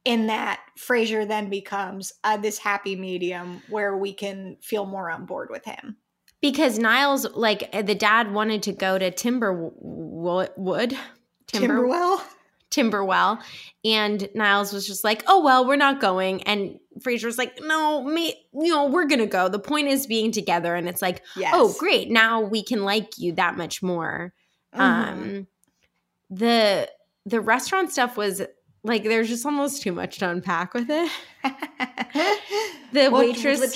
In 0.04 0.28
that 0.28 0.60
Frasier 0.78 1.28
then 1.28 1.50
becomes 1.50 2.12
uh, 2.24 2.38
this 2.38 2.56
happy 2.58 2.96
medium 2.96 3.62
where 3.68 3.96
we 3.98 4.14
can 4.14 4.56
feel 4.62 4.86
more 4.86 5.10
on 5.10 5.26
board 5.26 5.48
with 5.50 5.64
him. 5.66 5.96
Because 6.40 6.78
Niles, 6.78 7.26
like 7.34 7.70
the 7.86 7.94
dad, 7.94 8.32
wanted 8.32 8.62
to 8.64 8.72
go 8.72 8.96
to 8.98 9.10
Timberwood, 9.10 10.96
Timber, 11.48 11.74
Timberwell. 11.82 12.20
Timberwell. 12.70 13.40
And 13.84 14.28
Niles 14.34 14.72
was 14.72 14.86
just 14.86 15.02
like, 15.02 15.24
oh, 15.26 15.42
well, 15.42 15.66
we're 15.66 15.76
not 15.76 16.00
going. 16.00 16.42
And 16.44 16.78
Frasier 17.00 17.24
was 17.24 17.38
like, 17.38 17.58
no, 17.62 18.04
me, 18.04 18.34
you 18.52 18.68
know, 18.72 18.86
we're 18.86 19.06
going 19.06 19.18
to 19.20 19.26
go. 19.26 19.48
The 19.48 19.58
point 19.58 19.88
is 19.88 20.06
being 20.06 20.30
together. 20.30 20.74
And 20.76 20.88
it's 20.88 21.02
like, 21.02 21.22
Yes. 21.36 21.52
oh, 21.56 21.74
great. 21.78 22.10
Now 22.10 22.40
we 22.42 22.62
can 22.62 22.84
like 22.84 23.18
you 23.18 23.32
that 23.32 23.56
much 23.56 23.82
more. 23.82 24.32
Mhm. 24.76 24.80
Um, 24.80 25.46
the, 26.30 26.88
the 27.26 27.40
restaurant 27.40 27.90
stuff 27.90 28.16
was 28.16 28.42
like, 28.84 29.02
there's 29.02 29.28
just 29.28 29.44
almost 29.46 29.82
too 29.82 29.92
much 29.92 30.18
to 30.18 30.28
unpack 30.30 30.74
with 30.74 30.88
it. 30.88 31.10
The 32.92 33.08
What- 33.10 33.26
waitress 33.26 33.60
was. 33.60 33.74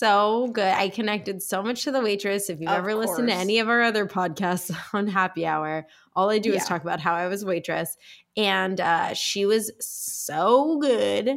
So 0.00 0.48
good. 0.52 0.64
I 0.72 0.88
connected 0.88 1.42
so 1.42 1.62
much 1.62 1.84
to 1.84 1.92
the 1.92 2.00
waitress. 2.00 2.50
If 2.50 2.60
you've 2.60 2.70
Of 2.70 2.78
ever 2.78 2.94
listened 2.94 3.28
to 3.28 3.34
any 3.34 3.58
of 3.58 3.68
our 3.68 3.82
other 3.82 4.06
podcasts 4.06 4.74
on 4.94 5.06
Happy 5.06 5.46
Hour, 5.46 5.86
all 6.16 6.30
I 6.30 6.38
do 6.38 6.52
is 6.52 6.64
talk 6.64 6.82
about 6.82 7.00
how 7.00 7.14
I 7.14 7.28
was 7.28 7.44
waitress. 7.44 7.96
And 8.36 8.80
uh, 8.80 9.14
she 9.14 9.44
was 9.46 9.70
so 9.80 10.78
good. 10.80 11.28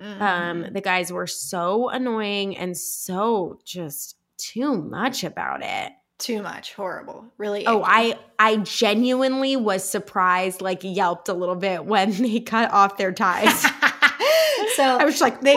Mhm. 0.00 0.20
Um, 0.20 0.66
the 0.72 0.80
guys 0.80 1.12
were 1.12 1.26
so 1.26 1.88
annoying 1.90 2.56
and 2.56 2.76
so 2.76 3.58
just 3.64 4.16
too 4.38 4.76
much 4.76 5.24
about 5.24 5.62
it. 5.62 5.92
too 6.18 6.40
much, 6.42 6.74
horrible, 6.74 7.24
really. 7.36 7.66
Oh, 7.66 7.80
icky. 7.80 7.84
I 7.88 8.18
I 8.38 8.56
genuinely 8.58 9.56
was 9.56 9.82
surprised, 9.88 10.62
like 10.62 10.80
yelped 10.84 11.28
a 11.28 11.34
little 11.34 11.56
bit 11.56 11.84
when 11.84 12.10
they 12.22 12.38
cut 12.40 12.70
off 12.70 12.96
their 12.96 13.12
ties. 13.12 13.60
so 13.62 13.68
I 15.00 15.04
was 15.04 15.14
just 15.14 15.20
like, 15.22 15.40
they. 15.40 15.56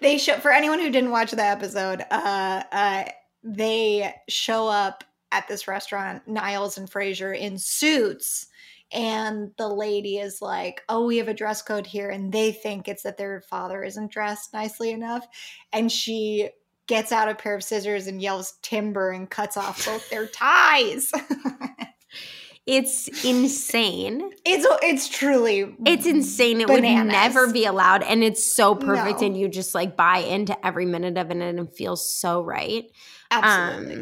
They 0.00 0.18
show 0.18 0.34
for 0.34 0.50
anyone 0.50 0.78
who 0.78 0.90
didn't 0.90 1.10
watch 1.10 1.30
the 1.30 1.44
episode 1.44 2.04
uh 2.10 2.62
uh 2.72 3.04
they 3.42 4.12
show 4.28 4.66
up 4.68 5.04
at 5.30 5.46
this 5.48 5.68
restaurant 5.68 6.26
niles 6.26 6.78
and 6.78 6.90
frasier 6.90 7.36
in 7.36 7.58
suits 7.58 8.46
and 8.90 9.50
the 9.58 9.68
lady 9.68 10.18
is 10.18 10.40
like 10.40 10.82
oh 10.88 11.04
we 11.04 11.18
have 11.18 11.28
a 11.28 11.34
dress 11.34 11.62
code 11.62 11.86
here 11.86 12.08
and 12.08 12.32
they 12.32 12.52
think 12.52 12.88
it's 12.88 13.02
that 13.02 13.18
their 13.18 13.40
father 13.42 13.84
isn't 13.84 14.10
dressed 14.10 14.52
nicely 14.52 14.90
enough 14.90 15.26
and 15.72 15.92
she 15.92 16.48
gets 16.86 17.12
out 17.12 17.28
a 17.28 17.34
pair 17.34 17.54
of 17.54 17.62
scissors 17.62 18.06
and 18.06 18.22
yells 18.22 18.54
timber 18.62 19.10
and 19.10 19.30
cuts 19.30 19.56
off 19.56 19.84
both 19.84 20.08
their 20.08 20.26
ties 20.26 21.12
It's 22.68 23.08
insane. 23.24 24.30
it's 24.44 24.66
it's 24.82 25.08
truly 25.08 25.74
It's 25.86 26.04
insane. 26.04 26.60
It 26.60 26.66
Bananas. 26.66 27.04
would 27.04 27.12
never 27.12 27.50
be 27.50 27.64
allowed. 27.64 28.02
And 28.02 28.22
it's 28.22 28.44
so 28.44 28.74
perfect. 28.74 29.22
No. 29.22 29.26
And 29.26 29.36
you 29.38 29.48
just 29.48 29.74
like 29.74 29.96
buy 29.96 30.18
into 30.18 30.54
every 30.66 30.84
minute 30.84 31.16
of 31.16 31.30
it 31.30 31.38
and 31.38 31.58
it 31.60 31.74
feels 31.74 32.14
so 32.14 32.42
right. 32.42 32.84
absolutely 33.30 33.94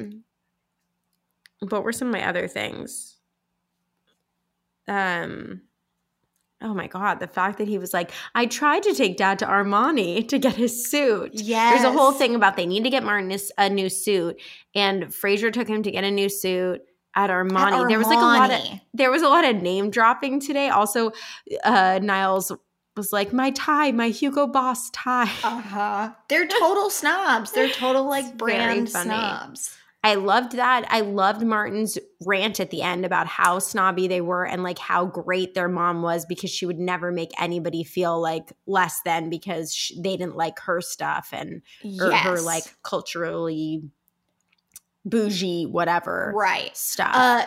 Um, 1.63 1.69
what 1.71 1.85
were 1.85 1.93
some 1.93 2.09
of 2.09 2.13
my 2.13 2.27
other 2.29 2.49
things? 2.49 3.17
Um, 4.89 5.63
oh 6.61 6.75
my 6.75 6.89
God. 6.89 7.21
The 7.21 7.27
fact 7.29 7.59
that 7.59 7.69
he 7.69 7.79
was 7.79 7.95
like, 7.95 8.11
I 8.35 8.47
tried 8.47 8.83
to 8.83 8.95
take 8.95 9.17
dad 9.17 9.39
to 9.41 9.47
Armani 9.47 10.27
to 10.29 10.39
get 10.39 10.55
his 10.57 10.91
suit. 10.91 11.31
Yeah, 11.35 11.71
There's 11.71 11.85
a 11.85 11.93
whole 11.93 12.13
thing 12.13 12.35
about 12.35 12.57
they 12.57 12.67
need 12.67 12.83
to 12.85 12.91
get 12.91 13.05
Martin 13.05 13.31
a, 13.31 13.39
a 13.59 13.71
new 13.71 13.89
suit. 13.89 14.41
And 14.75 15.05
Frasier 15.05 15.53
took 15.53 15.69
him 15.69 15.85
to 15.85 15.91
get 15.93 16.03
a 16.05 16.11
new 16.11 16.29
suit 16.29 16.83
at 17.17 17.31
Armani. 17.31 17.83
At 17.83 17.89
There 17.89 17.99
was 17.99 18.07
like 18.07 18.19
a 18.19 18.21
lot 18.21 18.51
of 18.53 18.81
there 18.95 19.11
was 19.11 19.23
a 19.23 19.29
lot 19.29 19.45
of 19.45 19.57
name 19.57 19.91
dropping 19.91 20.39
today. 20.39 20.69
Also, 20.69 21.13
uh, 21.65 21.99
Niles 22.03 22.53
was 22.97 23.13
like, 23.13 23.33
"My 23.33 23.51
tie, 23.51 23.91
my 23.93 24.09
Hugo 24.09 24.47
Boss 24.47 24.91
tie." 24.91 25.33
Uh-huh. 25.43 26.11
They're 26.29 26.47
total 26.47 26.91
snobs. 26.91 27.51
They're 27.53 27.71
total 27.71 28.05
like 28.09 28.37
brand 28.37 28.89
snobs. 28.89 29.77
I 30.05 30.15
loved 30.15 30.53
that. 30.53 30.87
I 30.89 31.01
loved 31.01 31.45
Martin's 31.45 31.99
rant 32.25 32.61
at 32.61 32.71
the 32.71 32.81
end 32.81 33.05
about 33.05 33.27
how 33.27 33.59
snobby 33.59 34.07
they 34.07 34.21
were 34.21 34.47
and 34.47 34.63
like 34.63 34.79
how 34.79 35.07
great 35.07 35.55
their 35.55 35.69
mom 35.69 36.01
was 36.01 36.25
because 36.25 36.49
she 36.49 36.65
would 36.65 36.79
never 36.79 37.11
make 37.11 37.31
anybody 37.41 37.83
feel 37.83 38.21
like 38.21 38.53
less 38.69 39.01
than 39.05 39.31
because 39.31 39.75
sh 39.75 39.95
they 39.99 40.17
didn't 40.17 40.37
like 40.37 40.61
her 40.61 40.81
stuff 40.81 41.31
and 41.33 41.61
or 42.01 42.13
her 42.13 42.41
like 42.41 42.63
culturally 42.85 43.83
bougie 45.07 45.67
whatever 45.67 46.33
right. 46.35 46.77
stuff. 46.77 47.15
Uh, 47.15 47.47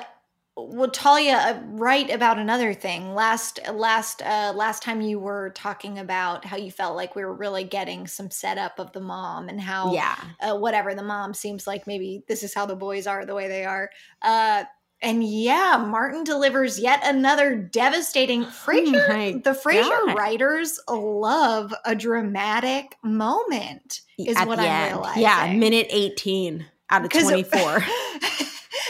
well, 0.56 0.90
Talia, 0.90 1.36
uh, 1.38 1.62
right 1.68 2.10
about 2.10 2.38
another 2.38 2.74
thing. 2.74 3.14
Last, 3.14 3.60
last, 3.72 4.22
uh, 4.22 4.52
last 4.56 4.84
time 4.84 5.02
you 5.02 5.20
were 5.20 5.52
talking 5.52 6.00
about 6.00 6.44
how 6.44 6.58
you 6.58 6.72
felt 6.72 6.96
like 6.96 7.16
we 7.16 7.24
were 7.24 7.34
really 7.34 7.64
getting 7.64 8.08
some 8.08 8.30
setup 8.30 8.80
of 8.80 8.92
the 8.92 9.00
mom 9.00 9.48
and 9.48 9.62
how, 9.62 9.94
yeah. 9.94 10.16
uh, 10.42 10.58
whatever 10.58 10.94
the 10.96 11.04
mom 11.04 11.34
seems 11.34 11.66
like 11.66 11.88
maybe 11.88 12.24
this 12.28 12.44
is 12.44 12.54
how 12.54 12.66
the 12.66 12.76
boys 12.76 13.08
are 13.08 13.26
the 13.26 13.36
way 13.36 13.48
they 13.48 13.64
are. 13.64 13.90
Uh, 14.22 14.66
and 15.02 15.24
yeah, 15.24 15.78
Martin 15.88 16.26
delivers 16.26 16.78
yet 16.78 17.00
another 17.04 17.56
devastating. 17.56 18.44
Frasier, 18.46 19.36
Oh 19.36 19.40
the 19.40 19.52
Frasier 19.52 20.08
God. 20.08 20.18
writers 20.18 20.78
love 20.90 21.74
a 21.86 21.96
dramatic 21.96 22.98
moment. 23.02 24.02
Is 24.18 24.36
At 24.36 24.48
what 24.48 24.60
I'm 24.60 24.66
end. 24.66 24.96
realizing. 24.96 25.22
Yeah, 25.22 25.54
minute 25.54 25.88
18 25.90 26.66
out 26.90 27.04
of 27.06 27.12
24. 27.12 27.84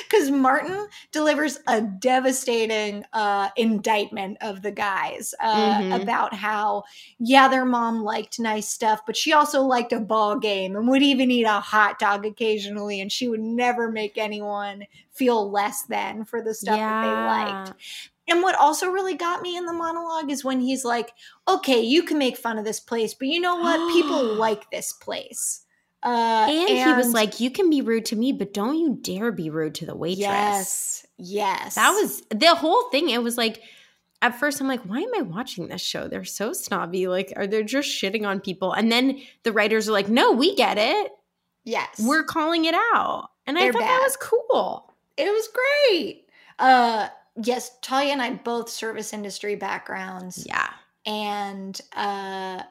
Because 0.10 0.32
Martin 0.32 0.88
delivers 1.12 1.60
a 1.68 1.82
devastating 1.82 3.04
uh, 3.14 3.50
indictment 3.56 4.38
of 4.42 4.64
the 4.64 4.72
guys 4.72 5.36
uh, 5.40 5.82
Mhm. 5.82 6.02
about 6.02 6.34
how, 6.34 6.84
yeah, 7.20 7.48
their 7.48 7.66
mom 7.66 8.04
liked 8.04 8.40
nice 8.40 8.68
stuff, 8.68 9.02
but 9.06 9.16
she 9.16 9.34
also 9.34 9.62
liked 9.62 9.94
a 9.94 10.00
ball 10.00 10.40
game 10.40 10.76
and 10.76 10.88
would 10.88 11.04
even 11.04 11.30
eat 11.30 11.44
a 11.44 11.60
hot 11.60 12.00
dog 12.00 12.26
occasionally, 12.26 13.00
and 13.02 13.12
she 13.12 13.28
would 13.28 13.40
never 13.40 13.92
make 13.92 14.18
anyone 14.18 14.84
feel 15.12 15.50
less 15.52 15.84
than 15.84 16.26
for 16.26 16.42
the 16.42 16.56
stuff 16.56 16.86
that 16.88 17.00
they 17.02 17.16
liked. 17.16 17.74
And 18.28 18.42
what 18.44 18.56
also 18.56 18.90
really 18.90 19.16
got 19.16 19.42
me 19.42 19.58
in 19.58 19.66
the 19.66 19.74
monologue 19.74 20.32
is 20.32 20.44
when 20.46 20.60
he's 20.60 20.86
like, 20.86 21.14
okay, 21.48 21.82
you 21.82 22.04
can 22.04 22.18
make 22.18 22.38
fun 22.38 22.58
of 22.58 22.66
this 22.66 22.80
place, 22.80 23.14
but 23.14 23.28
you 23.28 23.40
know 23.40 23.56
what? 23.58 23.86
People 23.88 24.24
like 24.36 24.70
this 24.72 24.94
place. 24.94 25.66
Uh, 26.04 26.48
And, 26.50 26.70
he 26.70 26.94
was 26.94 27.14
like, 27.14 27.40
You 27.40 27.52
can 27.52 27.70
be 27.70 27.82
rude 27.82 28.06
to 28.06 28.16
me, 28.16 28.32
but 28.32 28.54
don't 28.54 28.78
you 28.78 28.98
dare 29.02 29.32
be 29.32 29.50
rude 29.50 29.76
to 29.76 29.86
the 29.86 29.96
waitress. 29.96 30.20
yes, 30.20 31.06
yes. 31.18 31.76
That 31.76 31.92
was 31.92 32.22
the 32.30 32.56
whole 32.56 32.90
thing. 32.90 33.10
It 33.10 33.22
was 33.24 33.38
like, 33.38 33.62
at 34.22 34.38
first, 34.40 34.60
I'm 34.62 34.68
like, 34.68 34.82
Why 34.84 35.00
am 35.00 35.12
I 35.18 35.22
watching 35.22 35.68
this 35.68 35.82
show? 35.82 36.08
They're 36.08 36.24
so 36.26 36.54
snobby. 36.54 37.08
Like, 37.08 37.34
are 37.36 37.48
they 37.48 37.64
just 37.64 37.90
shitting 37.90 38.26
on 38.26 38.40
people? 38.40 38.72
And 38.74 38.92
then 38.92 39.20
the 39.44 39.52
writers 39.52 39.90
are 39.90 39.94
like, 39.94 40.10
No, 40.10 40.32
we 40.32 40.56
get 40.56 40.78
it. 40.78 41.12
yes. 41.66 42.00
We're 42.00 42.24
calling 42.24 42.66
it 42.66 42.76
out. 42.94 43.30
And 43.46 43.58
I 43.58 43.62
They're 43.64 43.74
thought 43.74 43.80
bad. 43.82 43.90
that 43.90 44.04
was 44.04 44.18
cool. 44.18 44.94
it 45.18 45.30
was 45.32 45.50
great. 45.90 46.26
Uh, 46.60 47.08
yes, 47.42 47.72
Talia 47.82 48.12
and 48.14 48.22
I 48.22 48.32
both 48.36 48.70
service 48.70 49.12
industry 49.14 49.56
backgrounds, 49.56 50.46
Yeah. 50.48 50.70
and 51.06 51.80
uh, 51.96 52.62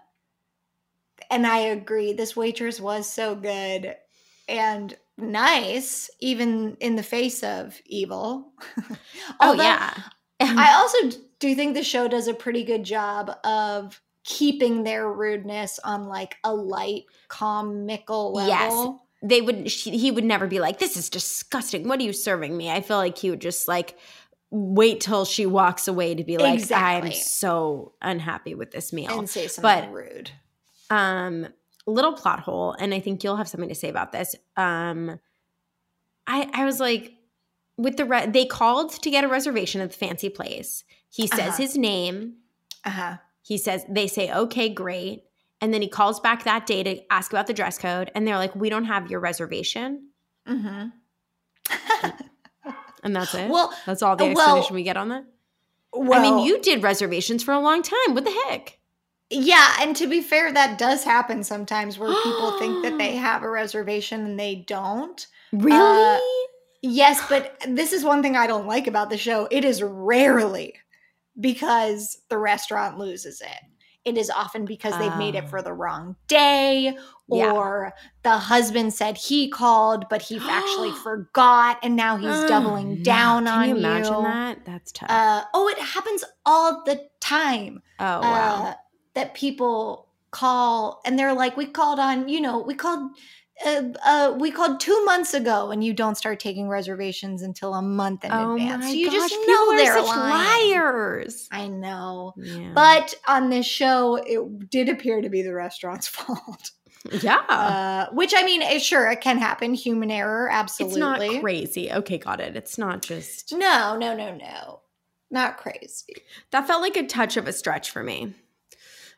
and 1.31 1.47
I 1.47 1.59
agree. 1.59 2.13
This 2.13 2.37
waitress 2.37 2.81
was 2.81 3.09
so 3.09 3.35
good 3.35 3.95
and 4.49 4.97
nice, 5.17 6.11
even 6.21 6.77
in 6.81 6.97
the 6.97 7.03
face 7.03 7.43
of 7.43 7.79
evil. 7.87 8.53
Oh, 9.41 9.53
yeah. 9.55 9.93
I 10.41 10.75
also 10.77 11.19
do 11.39 11.55
think 11.55 11.75
the 11.75 11.83
show 11.85 12.09
does 12.09 12.29
a 12.29 12.35
pretty 12.35 12.65
good 12.65 12.83
job 12.85 13.31
of 13.45 14.01
keeping 14.25 14.85
their 14.85 15.11
rudeness 15.13 15.79
on 15.85 16.05
like 16.09 16.37
a 16.45 16.55
light, 16.55 17.05
comical 17.29 18.33
level. 18.33 18.51
Yes. 18.51 19.29
they 19.31 19.41
would 19.41 19.71
she, 19.71 19.97
he 19.97 20.11
would 20.11 20.25
never 20.25 20.47
be 20.47 20.61
like 20.61 20.79
this 20.79 20.97
is 20.97 21.09
disgusting 21.11 21.89
what 21.89 21.99
are 22.01 22.03
you 22.05 22.13
serving 22.13 22.57
me 22.57 22.71
i 22.71 22.81
feel 22.81 22.97
like 22.99 23.19
he 23.19 23.31
would 23.31 23.41
just 23.41 23.67
like 23.67 23.97
wait 24.51 25.01
till 25.01 25.25
she 25.25 25.45
walks 25.47 25.89
away 25.89 26.15
to 26.15 26.23
be 26.25 26.39
like 26.39 26.55
Exactly. 26.55 27.11
i'm 27.11 27.17
so 27.17 27.93
unhappy 28.03 28.55
with 28.55 28.71
this 28.71 28.93
meal 28.93 29.19
And 29.19 29.29
say 29.29 29.47
something 29.49 29.63
But- 29.63 29.93
rude. 29.93 30.31
Um 30.91 31.47
little 31.87 32.13
plot 32.13 32.41
hole 32.41 32.75
and 32.79 32.93
i 32.93 33.01
think 33.01 33.25
you'll 33.25 33.37
have 33.37 33.49
something 33.49 33.69
to 33.69 33.75
say 33.75 33.89
about 33.89 34.13
this. 34.13 34.35
Um 34.57 35.19
i 36.27 36.49
i 36.53 36.65
was 36.65 36.81
like 36.81 37.13
with 37.77 37.97
the 37.97 38.05
re- 38.05 38.27
they 38.27 38.45
called 38.45 38.91
to 39.03 39.11
get 39.11 39.25
a 39.25 39.29
reservation 39.29 39.81
at 39.81 39.91
the 39.91 39.97
fancy 39.97 40.29
place. 40.29 40.85
He 41.11 41.27
says 41.27 41.41
Uh-huh. 41.41 41.57
his 41.57 41.77
name. 41.79 42.35
Uh 42.85 42.91
huh. 42.91 43.17
he 43.43 43.57
says 43.59 43.85
they 43.89 44.07
say 44.07 44.33
okay 44.33 44.69
great. 44.69 45.23
And 45.61 45.75
then 45.75 45.83
he 45.83 45.89
calls 45.89 46.21
back 46.21 46.45
that 46.45 46.67
day 46.67 46.83
to 46.85 47.13
ask 47.13 47.33
about 47.33 47.47
the 47.49 47.53
dress 47.55 47.79
code 47.79 48.11
and 48.15 48.27
they're 48.27 48.37
like 48.39 48.55
we 48.55 48.69
don't 48.69 48.85
have 48.85 49.11
your 49.11 49.21
reservation. 49.21 50.09
Mm-hmm. 50.47 50.89
and 53.03 53.17
that's 53.17 53.35
it? 53.35 53.49
Well, 53.51 53.73
that's 53.87 54.03
all 54.03 54.17
the 54.17 54.25
explanation 54.27 54.67
well- 54.71 54.75
we 54.75 54.83
get 54.83 54.97
on 54.97 55.09
that? 55.11 55.25
Well, 55.93 56.21
i 56.21 56.23
mean 56.23 56.45
you 56.47 56.61
did 56.61 56.83
reservations 56.83 57.43
for 57.43 57.53
a 57.55 57.61
long 57.61 57.83
time. 57.83 58.15
What 58.15 58.25
the 58.25 58.31
heck 58.49 58.78
Yeah, 59.31 59.77
and 59.81 59.95
to 59.97 60.07
be 60.07 60.21
fair, 60.23 60.53
that 60.53 60.79
does 60.79 61.05
happen 61.05 61.45
sometimes 61.45 61.99
where 61.99 62.09
people 62.23 62.59
think 62.59 62.83
that 62.85 62.97
they 62.99 63.15
have 63.17 63.43
a 63.43 63.51
reservation 63.51 64.23
and 64.25 64.39
they 64.41 64.65
don't. 64.67 65.27
really 65.53 66.21
Yes, 66.81 67.21
but 67.29 67.57
this 67.67 67.93
is 67.93 68.05
one 68.05 68.23
thing 68.23 68.37
I 68.37 68.47
don't 68.47 68.67
like 68.69 68.87
about 68.87 69.11
the 69.11 69.19
show. 69.19 69.49
It 69.51 69.65
is 69.65 69.83
rarely 69.83 70.75
because 71.41 72.19
the 72.29 72.39
restaurant 72.39 72.99
loses 72.99 73.41
it. 73.41 73.59
It 74.05 74.17
is 74.17 74.31
often 74.31 74.65
because 74.65 74.97
they've 74.99 75.17
made 75.17 75.35
it 75.35 75.45
Oh. 75.47 75.49
for 75.49 75.61
the 75.63 75.73
wrong 75.73 76.17
day 76.29 76.97
Yeah. 77.29 77.53
or 77.53 77.93
the 78.23 78.39
husband 78.39 78.95
said 78.95 79.19
he 79.19 79.51
called 79.51 80.09
but 80.09 80.23
he 80.23 80.39
actually 80.49 80.93
forgot 81.03 81.79
and 81.83 81.95
now 81.97 82.17
he's 82.17 82.31
Oh, 82.31 82.49
doubling 82.49 83.03
down 83.03 83.45
Can 83.45 83.55
on 83.63 83.69
you 83.69 83.77
imagine 83.77 84.23
that 84.23 84.65
that's 84.65 84.93
tough 84.93 85.11
Uh, 85.11 85.43
oh, 85.53 85.69
it 85.69 85.79
happens 85.79 86.25
all 86.47 86.85
the 86.85 87.07
time. 87.21 87.83
oh 87.99 88.21
wow 88.21 88.65
uh, 88.69 88.75
that 89.19 89.35
people 89.35 90.07
call 90.31 91.01
and 91.05 91.19
they're 91.19 91.35
like, 91.35 91.57
we 91.57 91.67
called 91.67 91.99
on, 91.99 92.29
you 92.29 92.41
know, 92.41 92.61
we 92.61 92.75
called. 92.75 93.11
Uh, 93.67 93.83
uh, 94.07 94.37
we 94.39 94.53
called 94.53 94.79
two 94.79 95.05
months 95.05 95.35
ago, 95.35 95.73
and 95.73 95.83
you 95.83 95.93
don't 95.93 96.15
start 96.15 96.39
taking 96.39 96.69
reservations 96.69 97.43
until 97.43 97.75
a 97.75 97.83
month 97.83 98.25
in 98.25 98.31
oh 98.31 98.55
advance. 98.55 98.85
so 98.85 98.93
you 98.93 99.07
gosh, 99.11 99.15
just 99.17 99.35
know 99.49 99.77
they're 99.77 100.01
lying. 100.01 100.71
liars 100.71 101.49
I 101.51 101.67
know, 101.67 102.35
yeah. 102.37 102.71
but 102.73 103.17
on 103.27 103.51
this 103.51 103.67
show, 103.67 104.15
it 104.25 104.71
did 104.71 104.89
appear 104.89 105.21
to 105.21 105.29
be 105.29 105.43
the 105.43 105.53
restaurant's 105.53 106.07
fault. 106.17 106.71
yeah 107.21 107.39
Uh, 107.49 108.07
which 108.15 108.33
I 108.37 108.45
mean, 108.45 108.63
it, 108.63 108.81
sure, 108.81 109.11
it 109.11 109.21
can 109.23 109.39
happen. 109.39 109.75
Human 109.75 110.13
error, 110.13 110.49
absolutely. 110.53 111.01
it's 111.01 111.01
not 111.01 111.41
crazy 111.41 111.91
okay 111.91 112.19
got 112.19 112.41
it 112.41 112.55
it's 112.55 112.79
not 112.79 113.03
just 113.03 113.53
No, 113.53 113.97
no, 113.99 114.15
no, 114.17 114.37
no, 114.37 114.83
not 115.33 115.57
crazy. 115.57 116.15
that 116.53 116.69
felt 116.69 116.81
like 116.81 116.97
a 116.97 117.05
touch 117.09 117.37
of 117.37 117.49
a 117.49 117.53
stretch 117.53 117.91
for 117.91 118.05
me 118.05 118.35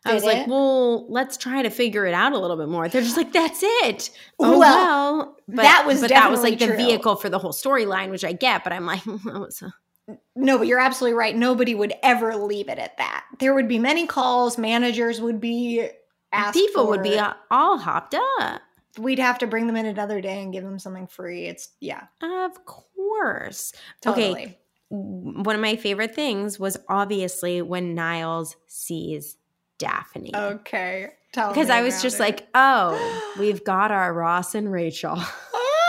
I 0.04 0.14
was 0.14 0.24
like, 0.24 0.46
well, 0.46 1.06
let's 1.10 1.36
try 1.36 1.60
to 1.62 1.68
figure 1.70 2.06
it 2.06 2.14
out 2.14 2.32
a 2.32 2.38
little 2.38 2.56
bit 2.56 2.68
more. 2.68 2.88
They're 2.88 3.02
just 3.02 3.16
like, 3.18 3.32
that's 3.32 3.60
it. 3.62 4.10
Oh 4.38 4.58
Well, 4.58 4.60
well, 4.60 5.36
but 5.48 5.56
that 5.62 5.84
was 5.86 6.00
but 6.00 6.08
that 6.08 6.30
was 6.30 6.42
like 6.42 6.58
the 6.58 6.74
vehicle 6.76 7.16
for 7.16 7.28
the 7.28 7.38
whole 7.38 7.52
storyline, 7.52 8.10
which 8.10 8.24
I 8.24 8.32
get. 8.32 8.64
But 8.64 8.72
I'm 8.72 8.86
like, 8.86 9.02
a- 9.06 10.16
No, 10.34 10.56
but 10.58 10.66
you're 10.66 10.78
absolutely 10.80 11.18
right. 11.18 11.36
Nobody 11.36 11.74
would 11.74 11.92
ever 12.02 12.34
leave 12.36 12.68
it 12.68 12.78
at 12.78 12.96
that. 12.96 13.24
There 13.40 13.52
would 13.54 13.68
be 13.68 13.78
many 13.78 14.06
calls. 14.06 14.56
Managers 14.56 15.20
would 15.20 15.38
be 15.40 15.88
asked. 16.32 16.54
people 16.56 16.86
would 16.88 17.02
be 17.02 17.18
uh, 17.18 17.34
all 17.50 17.76
hopped 17.76 18.14
up. 18.40 18.62
We'd 18.98 19.18
have 19.18 19.38
to 19.38 19.46
bring 19.46 19.66
them 19.66 19.76
in 19.76 19.86
another 19.86 20.20
day 20.20 20.42
and 20.42 20.52
give 20.52 20.64
them 20.64 20.78
something 20.78 21.06
free. 21.08 21.44
It's 21.44 21.68
yeah, 21.80 22.04
Of 22.22 22.64
course. 22.64 23.72
totally. 24.00 24.30
Okay. 24.30 24.58
One 24.88 25.54
of 25.54 25.60
my 25.60 25.76
favorite 25.76 26.14
things 26.16 26.58
was 26.58 26.76
obviously 26.88 27.62
when 27.62 27.94
Niles 27.94 28.56
sees 28.66 29.36
Daphne. 29.81 30.31
Okay. 30.35 31.09
Tell 31.33 31.49
Because 31.49 31.71
I 31.71 31.83
was 31.83 32.01
just 32.03 32.16
it. 32.16 32.21
like, 32.23 32.49
oh, 32.55 33.33
we've 33.38 33.64
got 33.64 33.90
our 33.90 34.12
Ross 34.14 34.55
and 34.55 34.71
Rachel. 34.71 35.21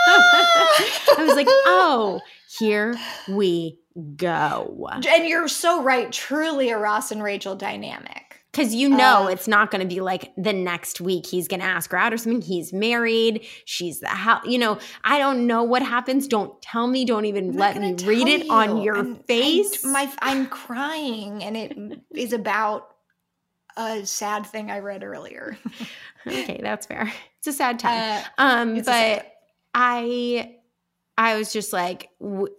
Ah! 0.03 1.15
I 1.19 1.23
was 1.25 1.35
like, 1.35 1.47
oh, 1.49 2.21
here 2.59 2.95
we 3.29 3.77
go. 4.17 4.89
and 5.07 5.27
you're 5.27 5.47
so 5.47 5.83
right. 5.83 6.11
Truly 6.11 6.69
a 6.69 6.77
Ross 6.77 7.11
and 7.11 7.21
Rachel 7.21 7.55
dynamic. 7.55 8.39
Because 8.51 8.73
you 8.75 8.89
know 8.89 9.25
Uh, 9.25 9.27
it's 9.27 9.47
not 9.47 9.71
going 9.71 9.79
to 9.81 9.87
be 9.87 10.01
like 10.01 10.33
the 10.35 10.51
next 10.51 10.99
week 10.99 11.25
he's 11.27 11.47
going 11.47 11.61
to 11.61 11.65
ask 11.65 11.91
her 11.91 11.97
out 11.97 12.13
or 12.13 12.17
something. 12.17 12.41
He's 12.41 12.73
married. 12.73 13.45
She's 13.65 13.99
the 14.01 14.07
house. 14.07 14.43
You 14.45 14.57
know, 14.57 14.79
I 15.05 15.19
don't 15.19 15.45
know 15.47 15.63
what 15.63 15.83
happens. 15.83 16.27
Don't 16.27 16.59
tell 16.61 16.87
me. 16.87 17.05
Don't 17.05 17.25
even 17.25 17.51
I'm 17.51 17.55
let 17.57 17.77
me 17.79 17.93
read 18.05 18.27
it 18.27 18.49
on 18.49 18.77
you. 18.77 18.83
your 18.83 18.95
And 18.97 19.17
I- 19.19 19.21
face. 19.27 19.85
my 19.85 20.11
I'm 20.21 20.47
crying, 20.47 21.43
and 21.43 21.55
it 21.55 22.01
is 22.13 22.33
about 22.33 22.87
a 23.77 24.05
sad 24.05 24.45
thing 24.45 24.69
I 24.71 24.79
read 24.79 25.03
earlier. 25.03 25.57
okay, 26.27 26.59
that's 26.61 26.85
fair. 26.85 27.11
It's 27.39 27.47
a 27.47 27.53
sad 27.53 27.79
time. 27.79 28.23
Uh, 28.37 28.41
um, 28.41 28.81
but 28.81 29.31
I, 29.73 30.57
I 31.17 31.37
was 31.37 31.51
just 31.53 31.73
like, 31.73 32.09
w- 32.19 32.53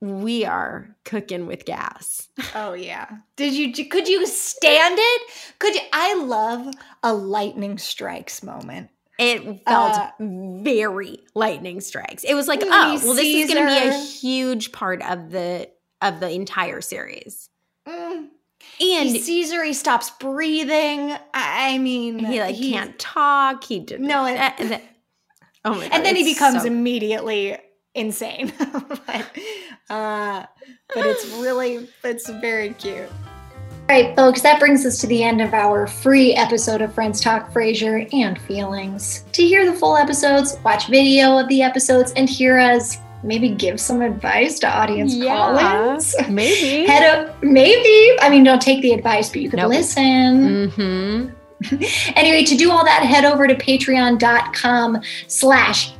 we 0.00 0.44
are 0.44 0.96
cooking 1.04 1.46
with 1.46 1.64
gas. 1.64 2.28
Oh 2.54 2.72
yeah. 2.72 3.08
Did 3.36 3.54
you 3.54 3.72
could 3.88 4.08
you 4.08 4.24
stand 4.26 4.96
it? 4.98 5.22
Could 5.58 5.74
you 5.74 5.80
I 5.92 6.14
love 6.14 6.72
a 7.02 7.12
lightning 7.12 7.78
strikes 7.78 8.42
moment. 8.42 8.90
It 9.18 9.42
felt 9.66 9.94
Uh, 9.96 10.10
very 10.20 11.18
lightning 11.34 11.80
strikes. 11.80 12.22
It 12.22 12.34
was 12.34 12.46
like, 12.46 12.60
oh, 12.62 13.00
well, 13.04 13.14
this 13.14 13.26
is 13.26 13.52
going 13.52 13.66
to 13.66 13.68
be 13.68 13.88
a 13.88 13.92
huge 13.92 14.70
part 14.70 15.02
of 15.02 15.30
the 15.30 15.68
of 16.00 16.20
the 16.20 16.30
entire 16.30 16.80
series. 16.80 17.50
Mm. 17.86 18.28
And 18.80 19.08
he 19.08 19.20
sees 19.20 19.52
her, 19.52 19.64
he 19.64 19.72
stops 19.72 20.10
breathing. 20.10 21.12
I 21.34 21.74
I 21.74 21.78
mean, 21.78 22.18
he 22.18 22.40
like 22.40 22.56
can't 22.56 22.98
talk. 22.98 23.64
He 23.64 23.80
did 23.80 24.00
No, 24.00 24.26
it- 24.26 24.38
uh, 24.38 24.52
the- 24.58 24.80
oh 25.64 25.74
my 25.74 25.84
god! 25.88 25.90
and 25.92 26.04
then 26.04 26.16
he 26.16 26.24
becomes 26.24 26.62
so- 26.62 26.66
immediately 26.66 27.56
insane. 27.94 28.52
but, 29.06 29.26
uh, 29.90 30.44
but 30.94 31.06
it's 31.06 31.26
really, 31.36 31.88
it's 32.04 32.28
very 32.30 32.70
cute. 32.74 33.08
All 33.90 33.96
right, 33.96 34.14
folks, 34.14 34.42
that 34.42 34.60
brings 34.60 34.84
us 34.84 35.00
to 35.00 35.06
the 35.06 35.24
end 35.24 35.40
of 35.40 35.54
our 35.54 35.86
free 35.86 36.34
episode 36.34 36.82
of 36.82 36.92
Friends 36.92 37.22
Talk 37.22 37.50
Frasier 37.52 38.06
and 38.12 38.38
Feelings. 38.42 39.24
To 39.32 39.42
hear 39.42 39.64
the 39.64 39.72
full 39.76 39.96
episodes, 39.96 40.58
watch 40.62 40.88
video 40.88 41.38
of 41.38 41.48
the 41.48 41.62
episodes, 41.62 42.12
and 42.12 42.28
hear 42.28 42.58
us 42.58 42.98
maybe 43.22 43.48
give 43.50 43.80
some 43.80 44.00
advice 44.02 44.58
to 44.60 44.68
audience 44.68 45.14
Yeah, 45.14 45.34
call-ins. 45.36 46.14
maybe. 46.28 46.86
Head 46.90 47.02
up, 47.28 47.42
maybe. 47.42 48.16
I 48.20 48.28
mean, 48.30 48.44
don't 48.44 48.62
take 48.62 48.80
the 48.82 48.92
advice, 48.92 49.28
but 49.30 49.40
you 49.40 49.50
could 49.50 49.58
Nope. 49.58 49.70
listen. 49.70 50.70
Mm-hmm. 50.70 51.28
Anyway, 52.14 52.44
to 52.44 52.56
do 52.56 52.70
all 52.70 52.84
that, 52.84 53.02
head 53.02 53.24
over 53.24 53.48
to 53.48 53.54
patreon.com 53.56 55.02
slash 55.26 55.92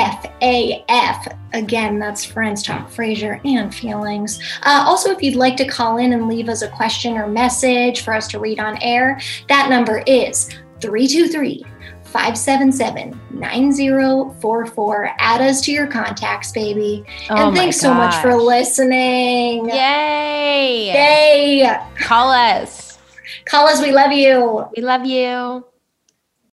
FTFAF. 0.00 1.36
Again, 1.52 1.98
that's 1.98 2.24
Friends 2.24 2.62
Talk 2.62 2.88
Frasier 2.90 3.40
and 3.44 3.74
Feelings. 3.74 4.38
Uh, 4.62 4.84
also, 4.86 5.10
if 5.10 5.20
you'd 5.20 5.34
like 5.34 5.56
to 5.56 5.66
call 5.66 5.96
in 5.96 6.12
and 6.12 6.28
leave 6.28 6.48
us 6.48 6.62
a 6.62 6.68
question 6.68 7.16
or 7.16 7.26
message 7.26 8.02
for 8.02 8.14
us 8.14 8.28
to 8.28 8.38
read 8.38 8.60
on 8.60 8.80
air, 8.82 9.20
that 9.48 9.68
number 9.68 10.04
is 10.06 10.48
323 10.80 11.64
577 12.12 13.20
9044. 13.30 15.14
Add 15.18 15.40
us 15.40 15.60
to 15.62 15.72
your 15.72 15.86
contacts, 15.86 16.52
baby. 16.52 17.04
Oh 17.30 17.46
and 17.46 17.56
thanks 17.56 17.78
so 17.78 17.94
much 17.94 18.14
for 18.16 18.34
listening. 18.34 19.68
Yay! 19.68 20.86
Yay! 20.92 21.80
Call 21.98 22.30
us. 22.30 22.98
Call 23.44 23.66
us. 23.68 23.80
We 23.80 23.92
love 23.92 24.12
you. 24.12 24.66
We 24.76 24.82
love 24.82 25.06
you. 25.06 25.64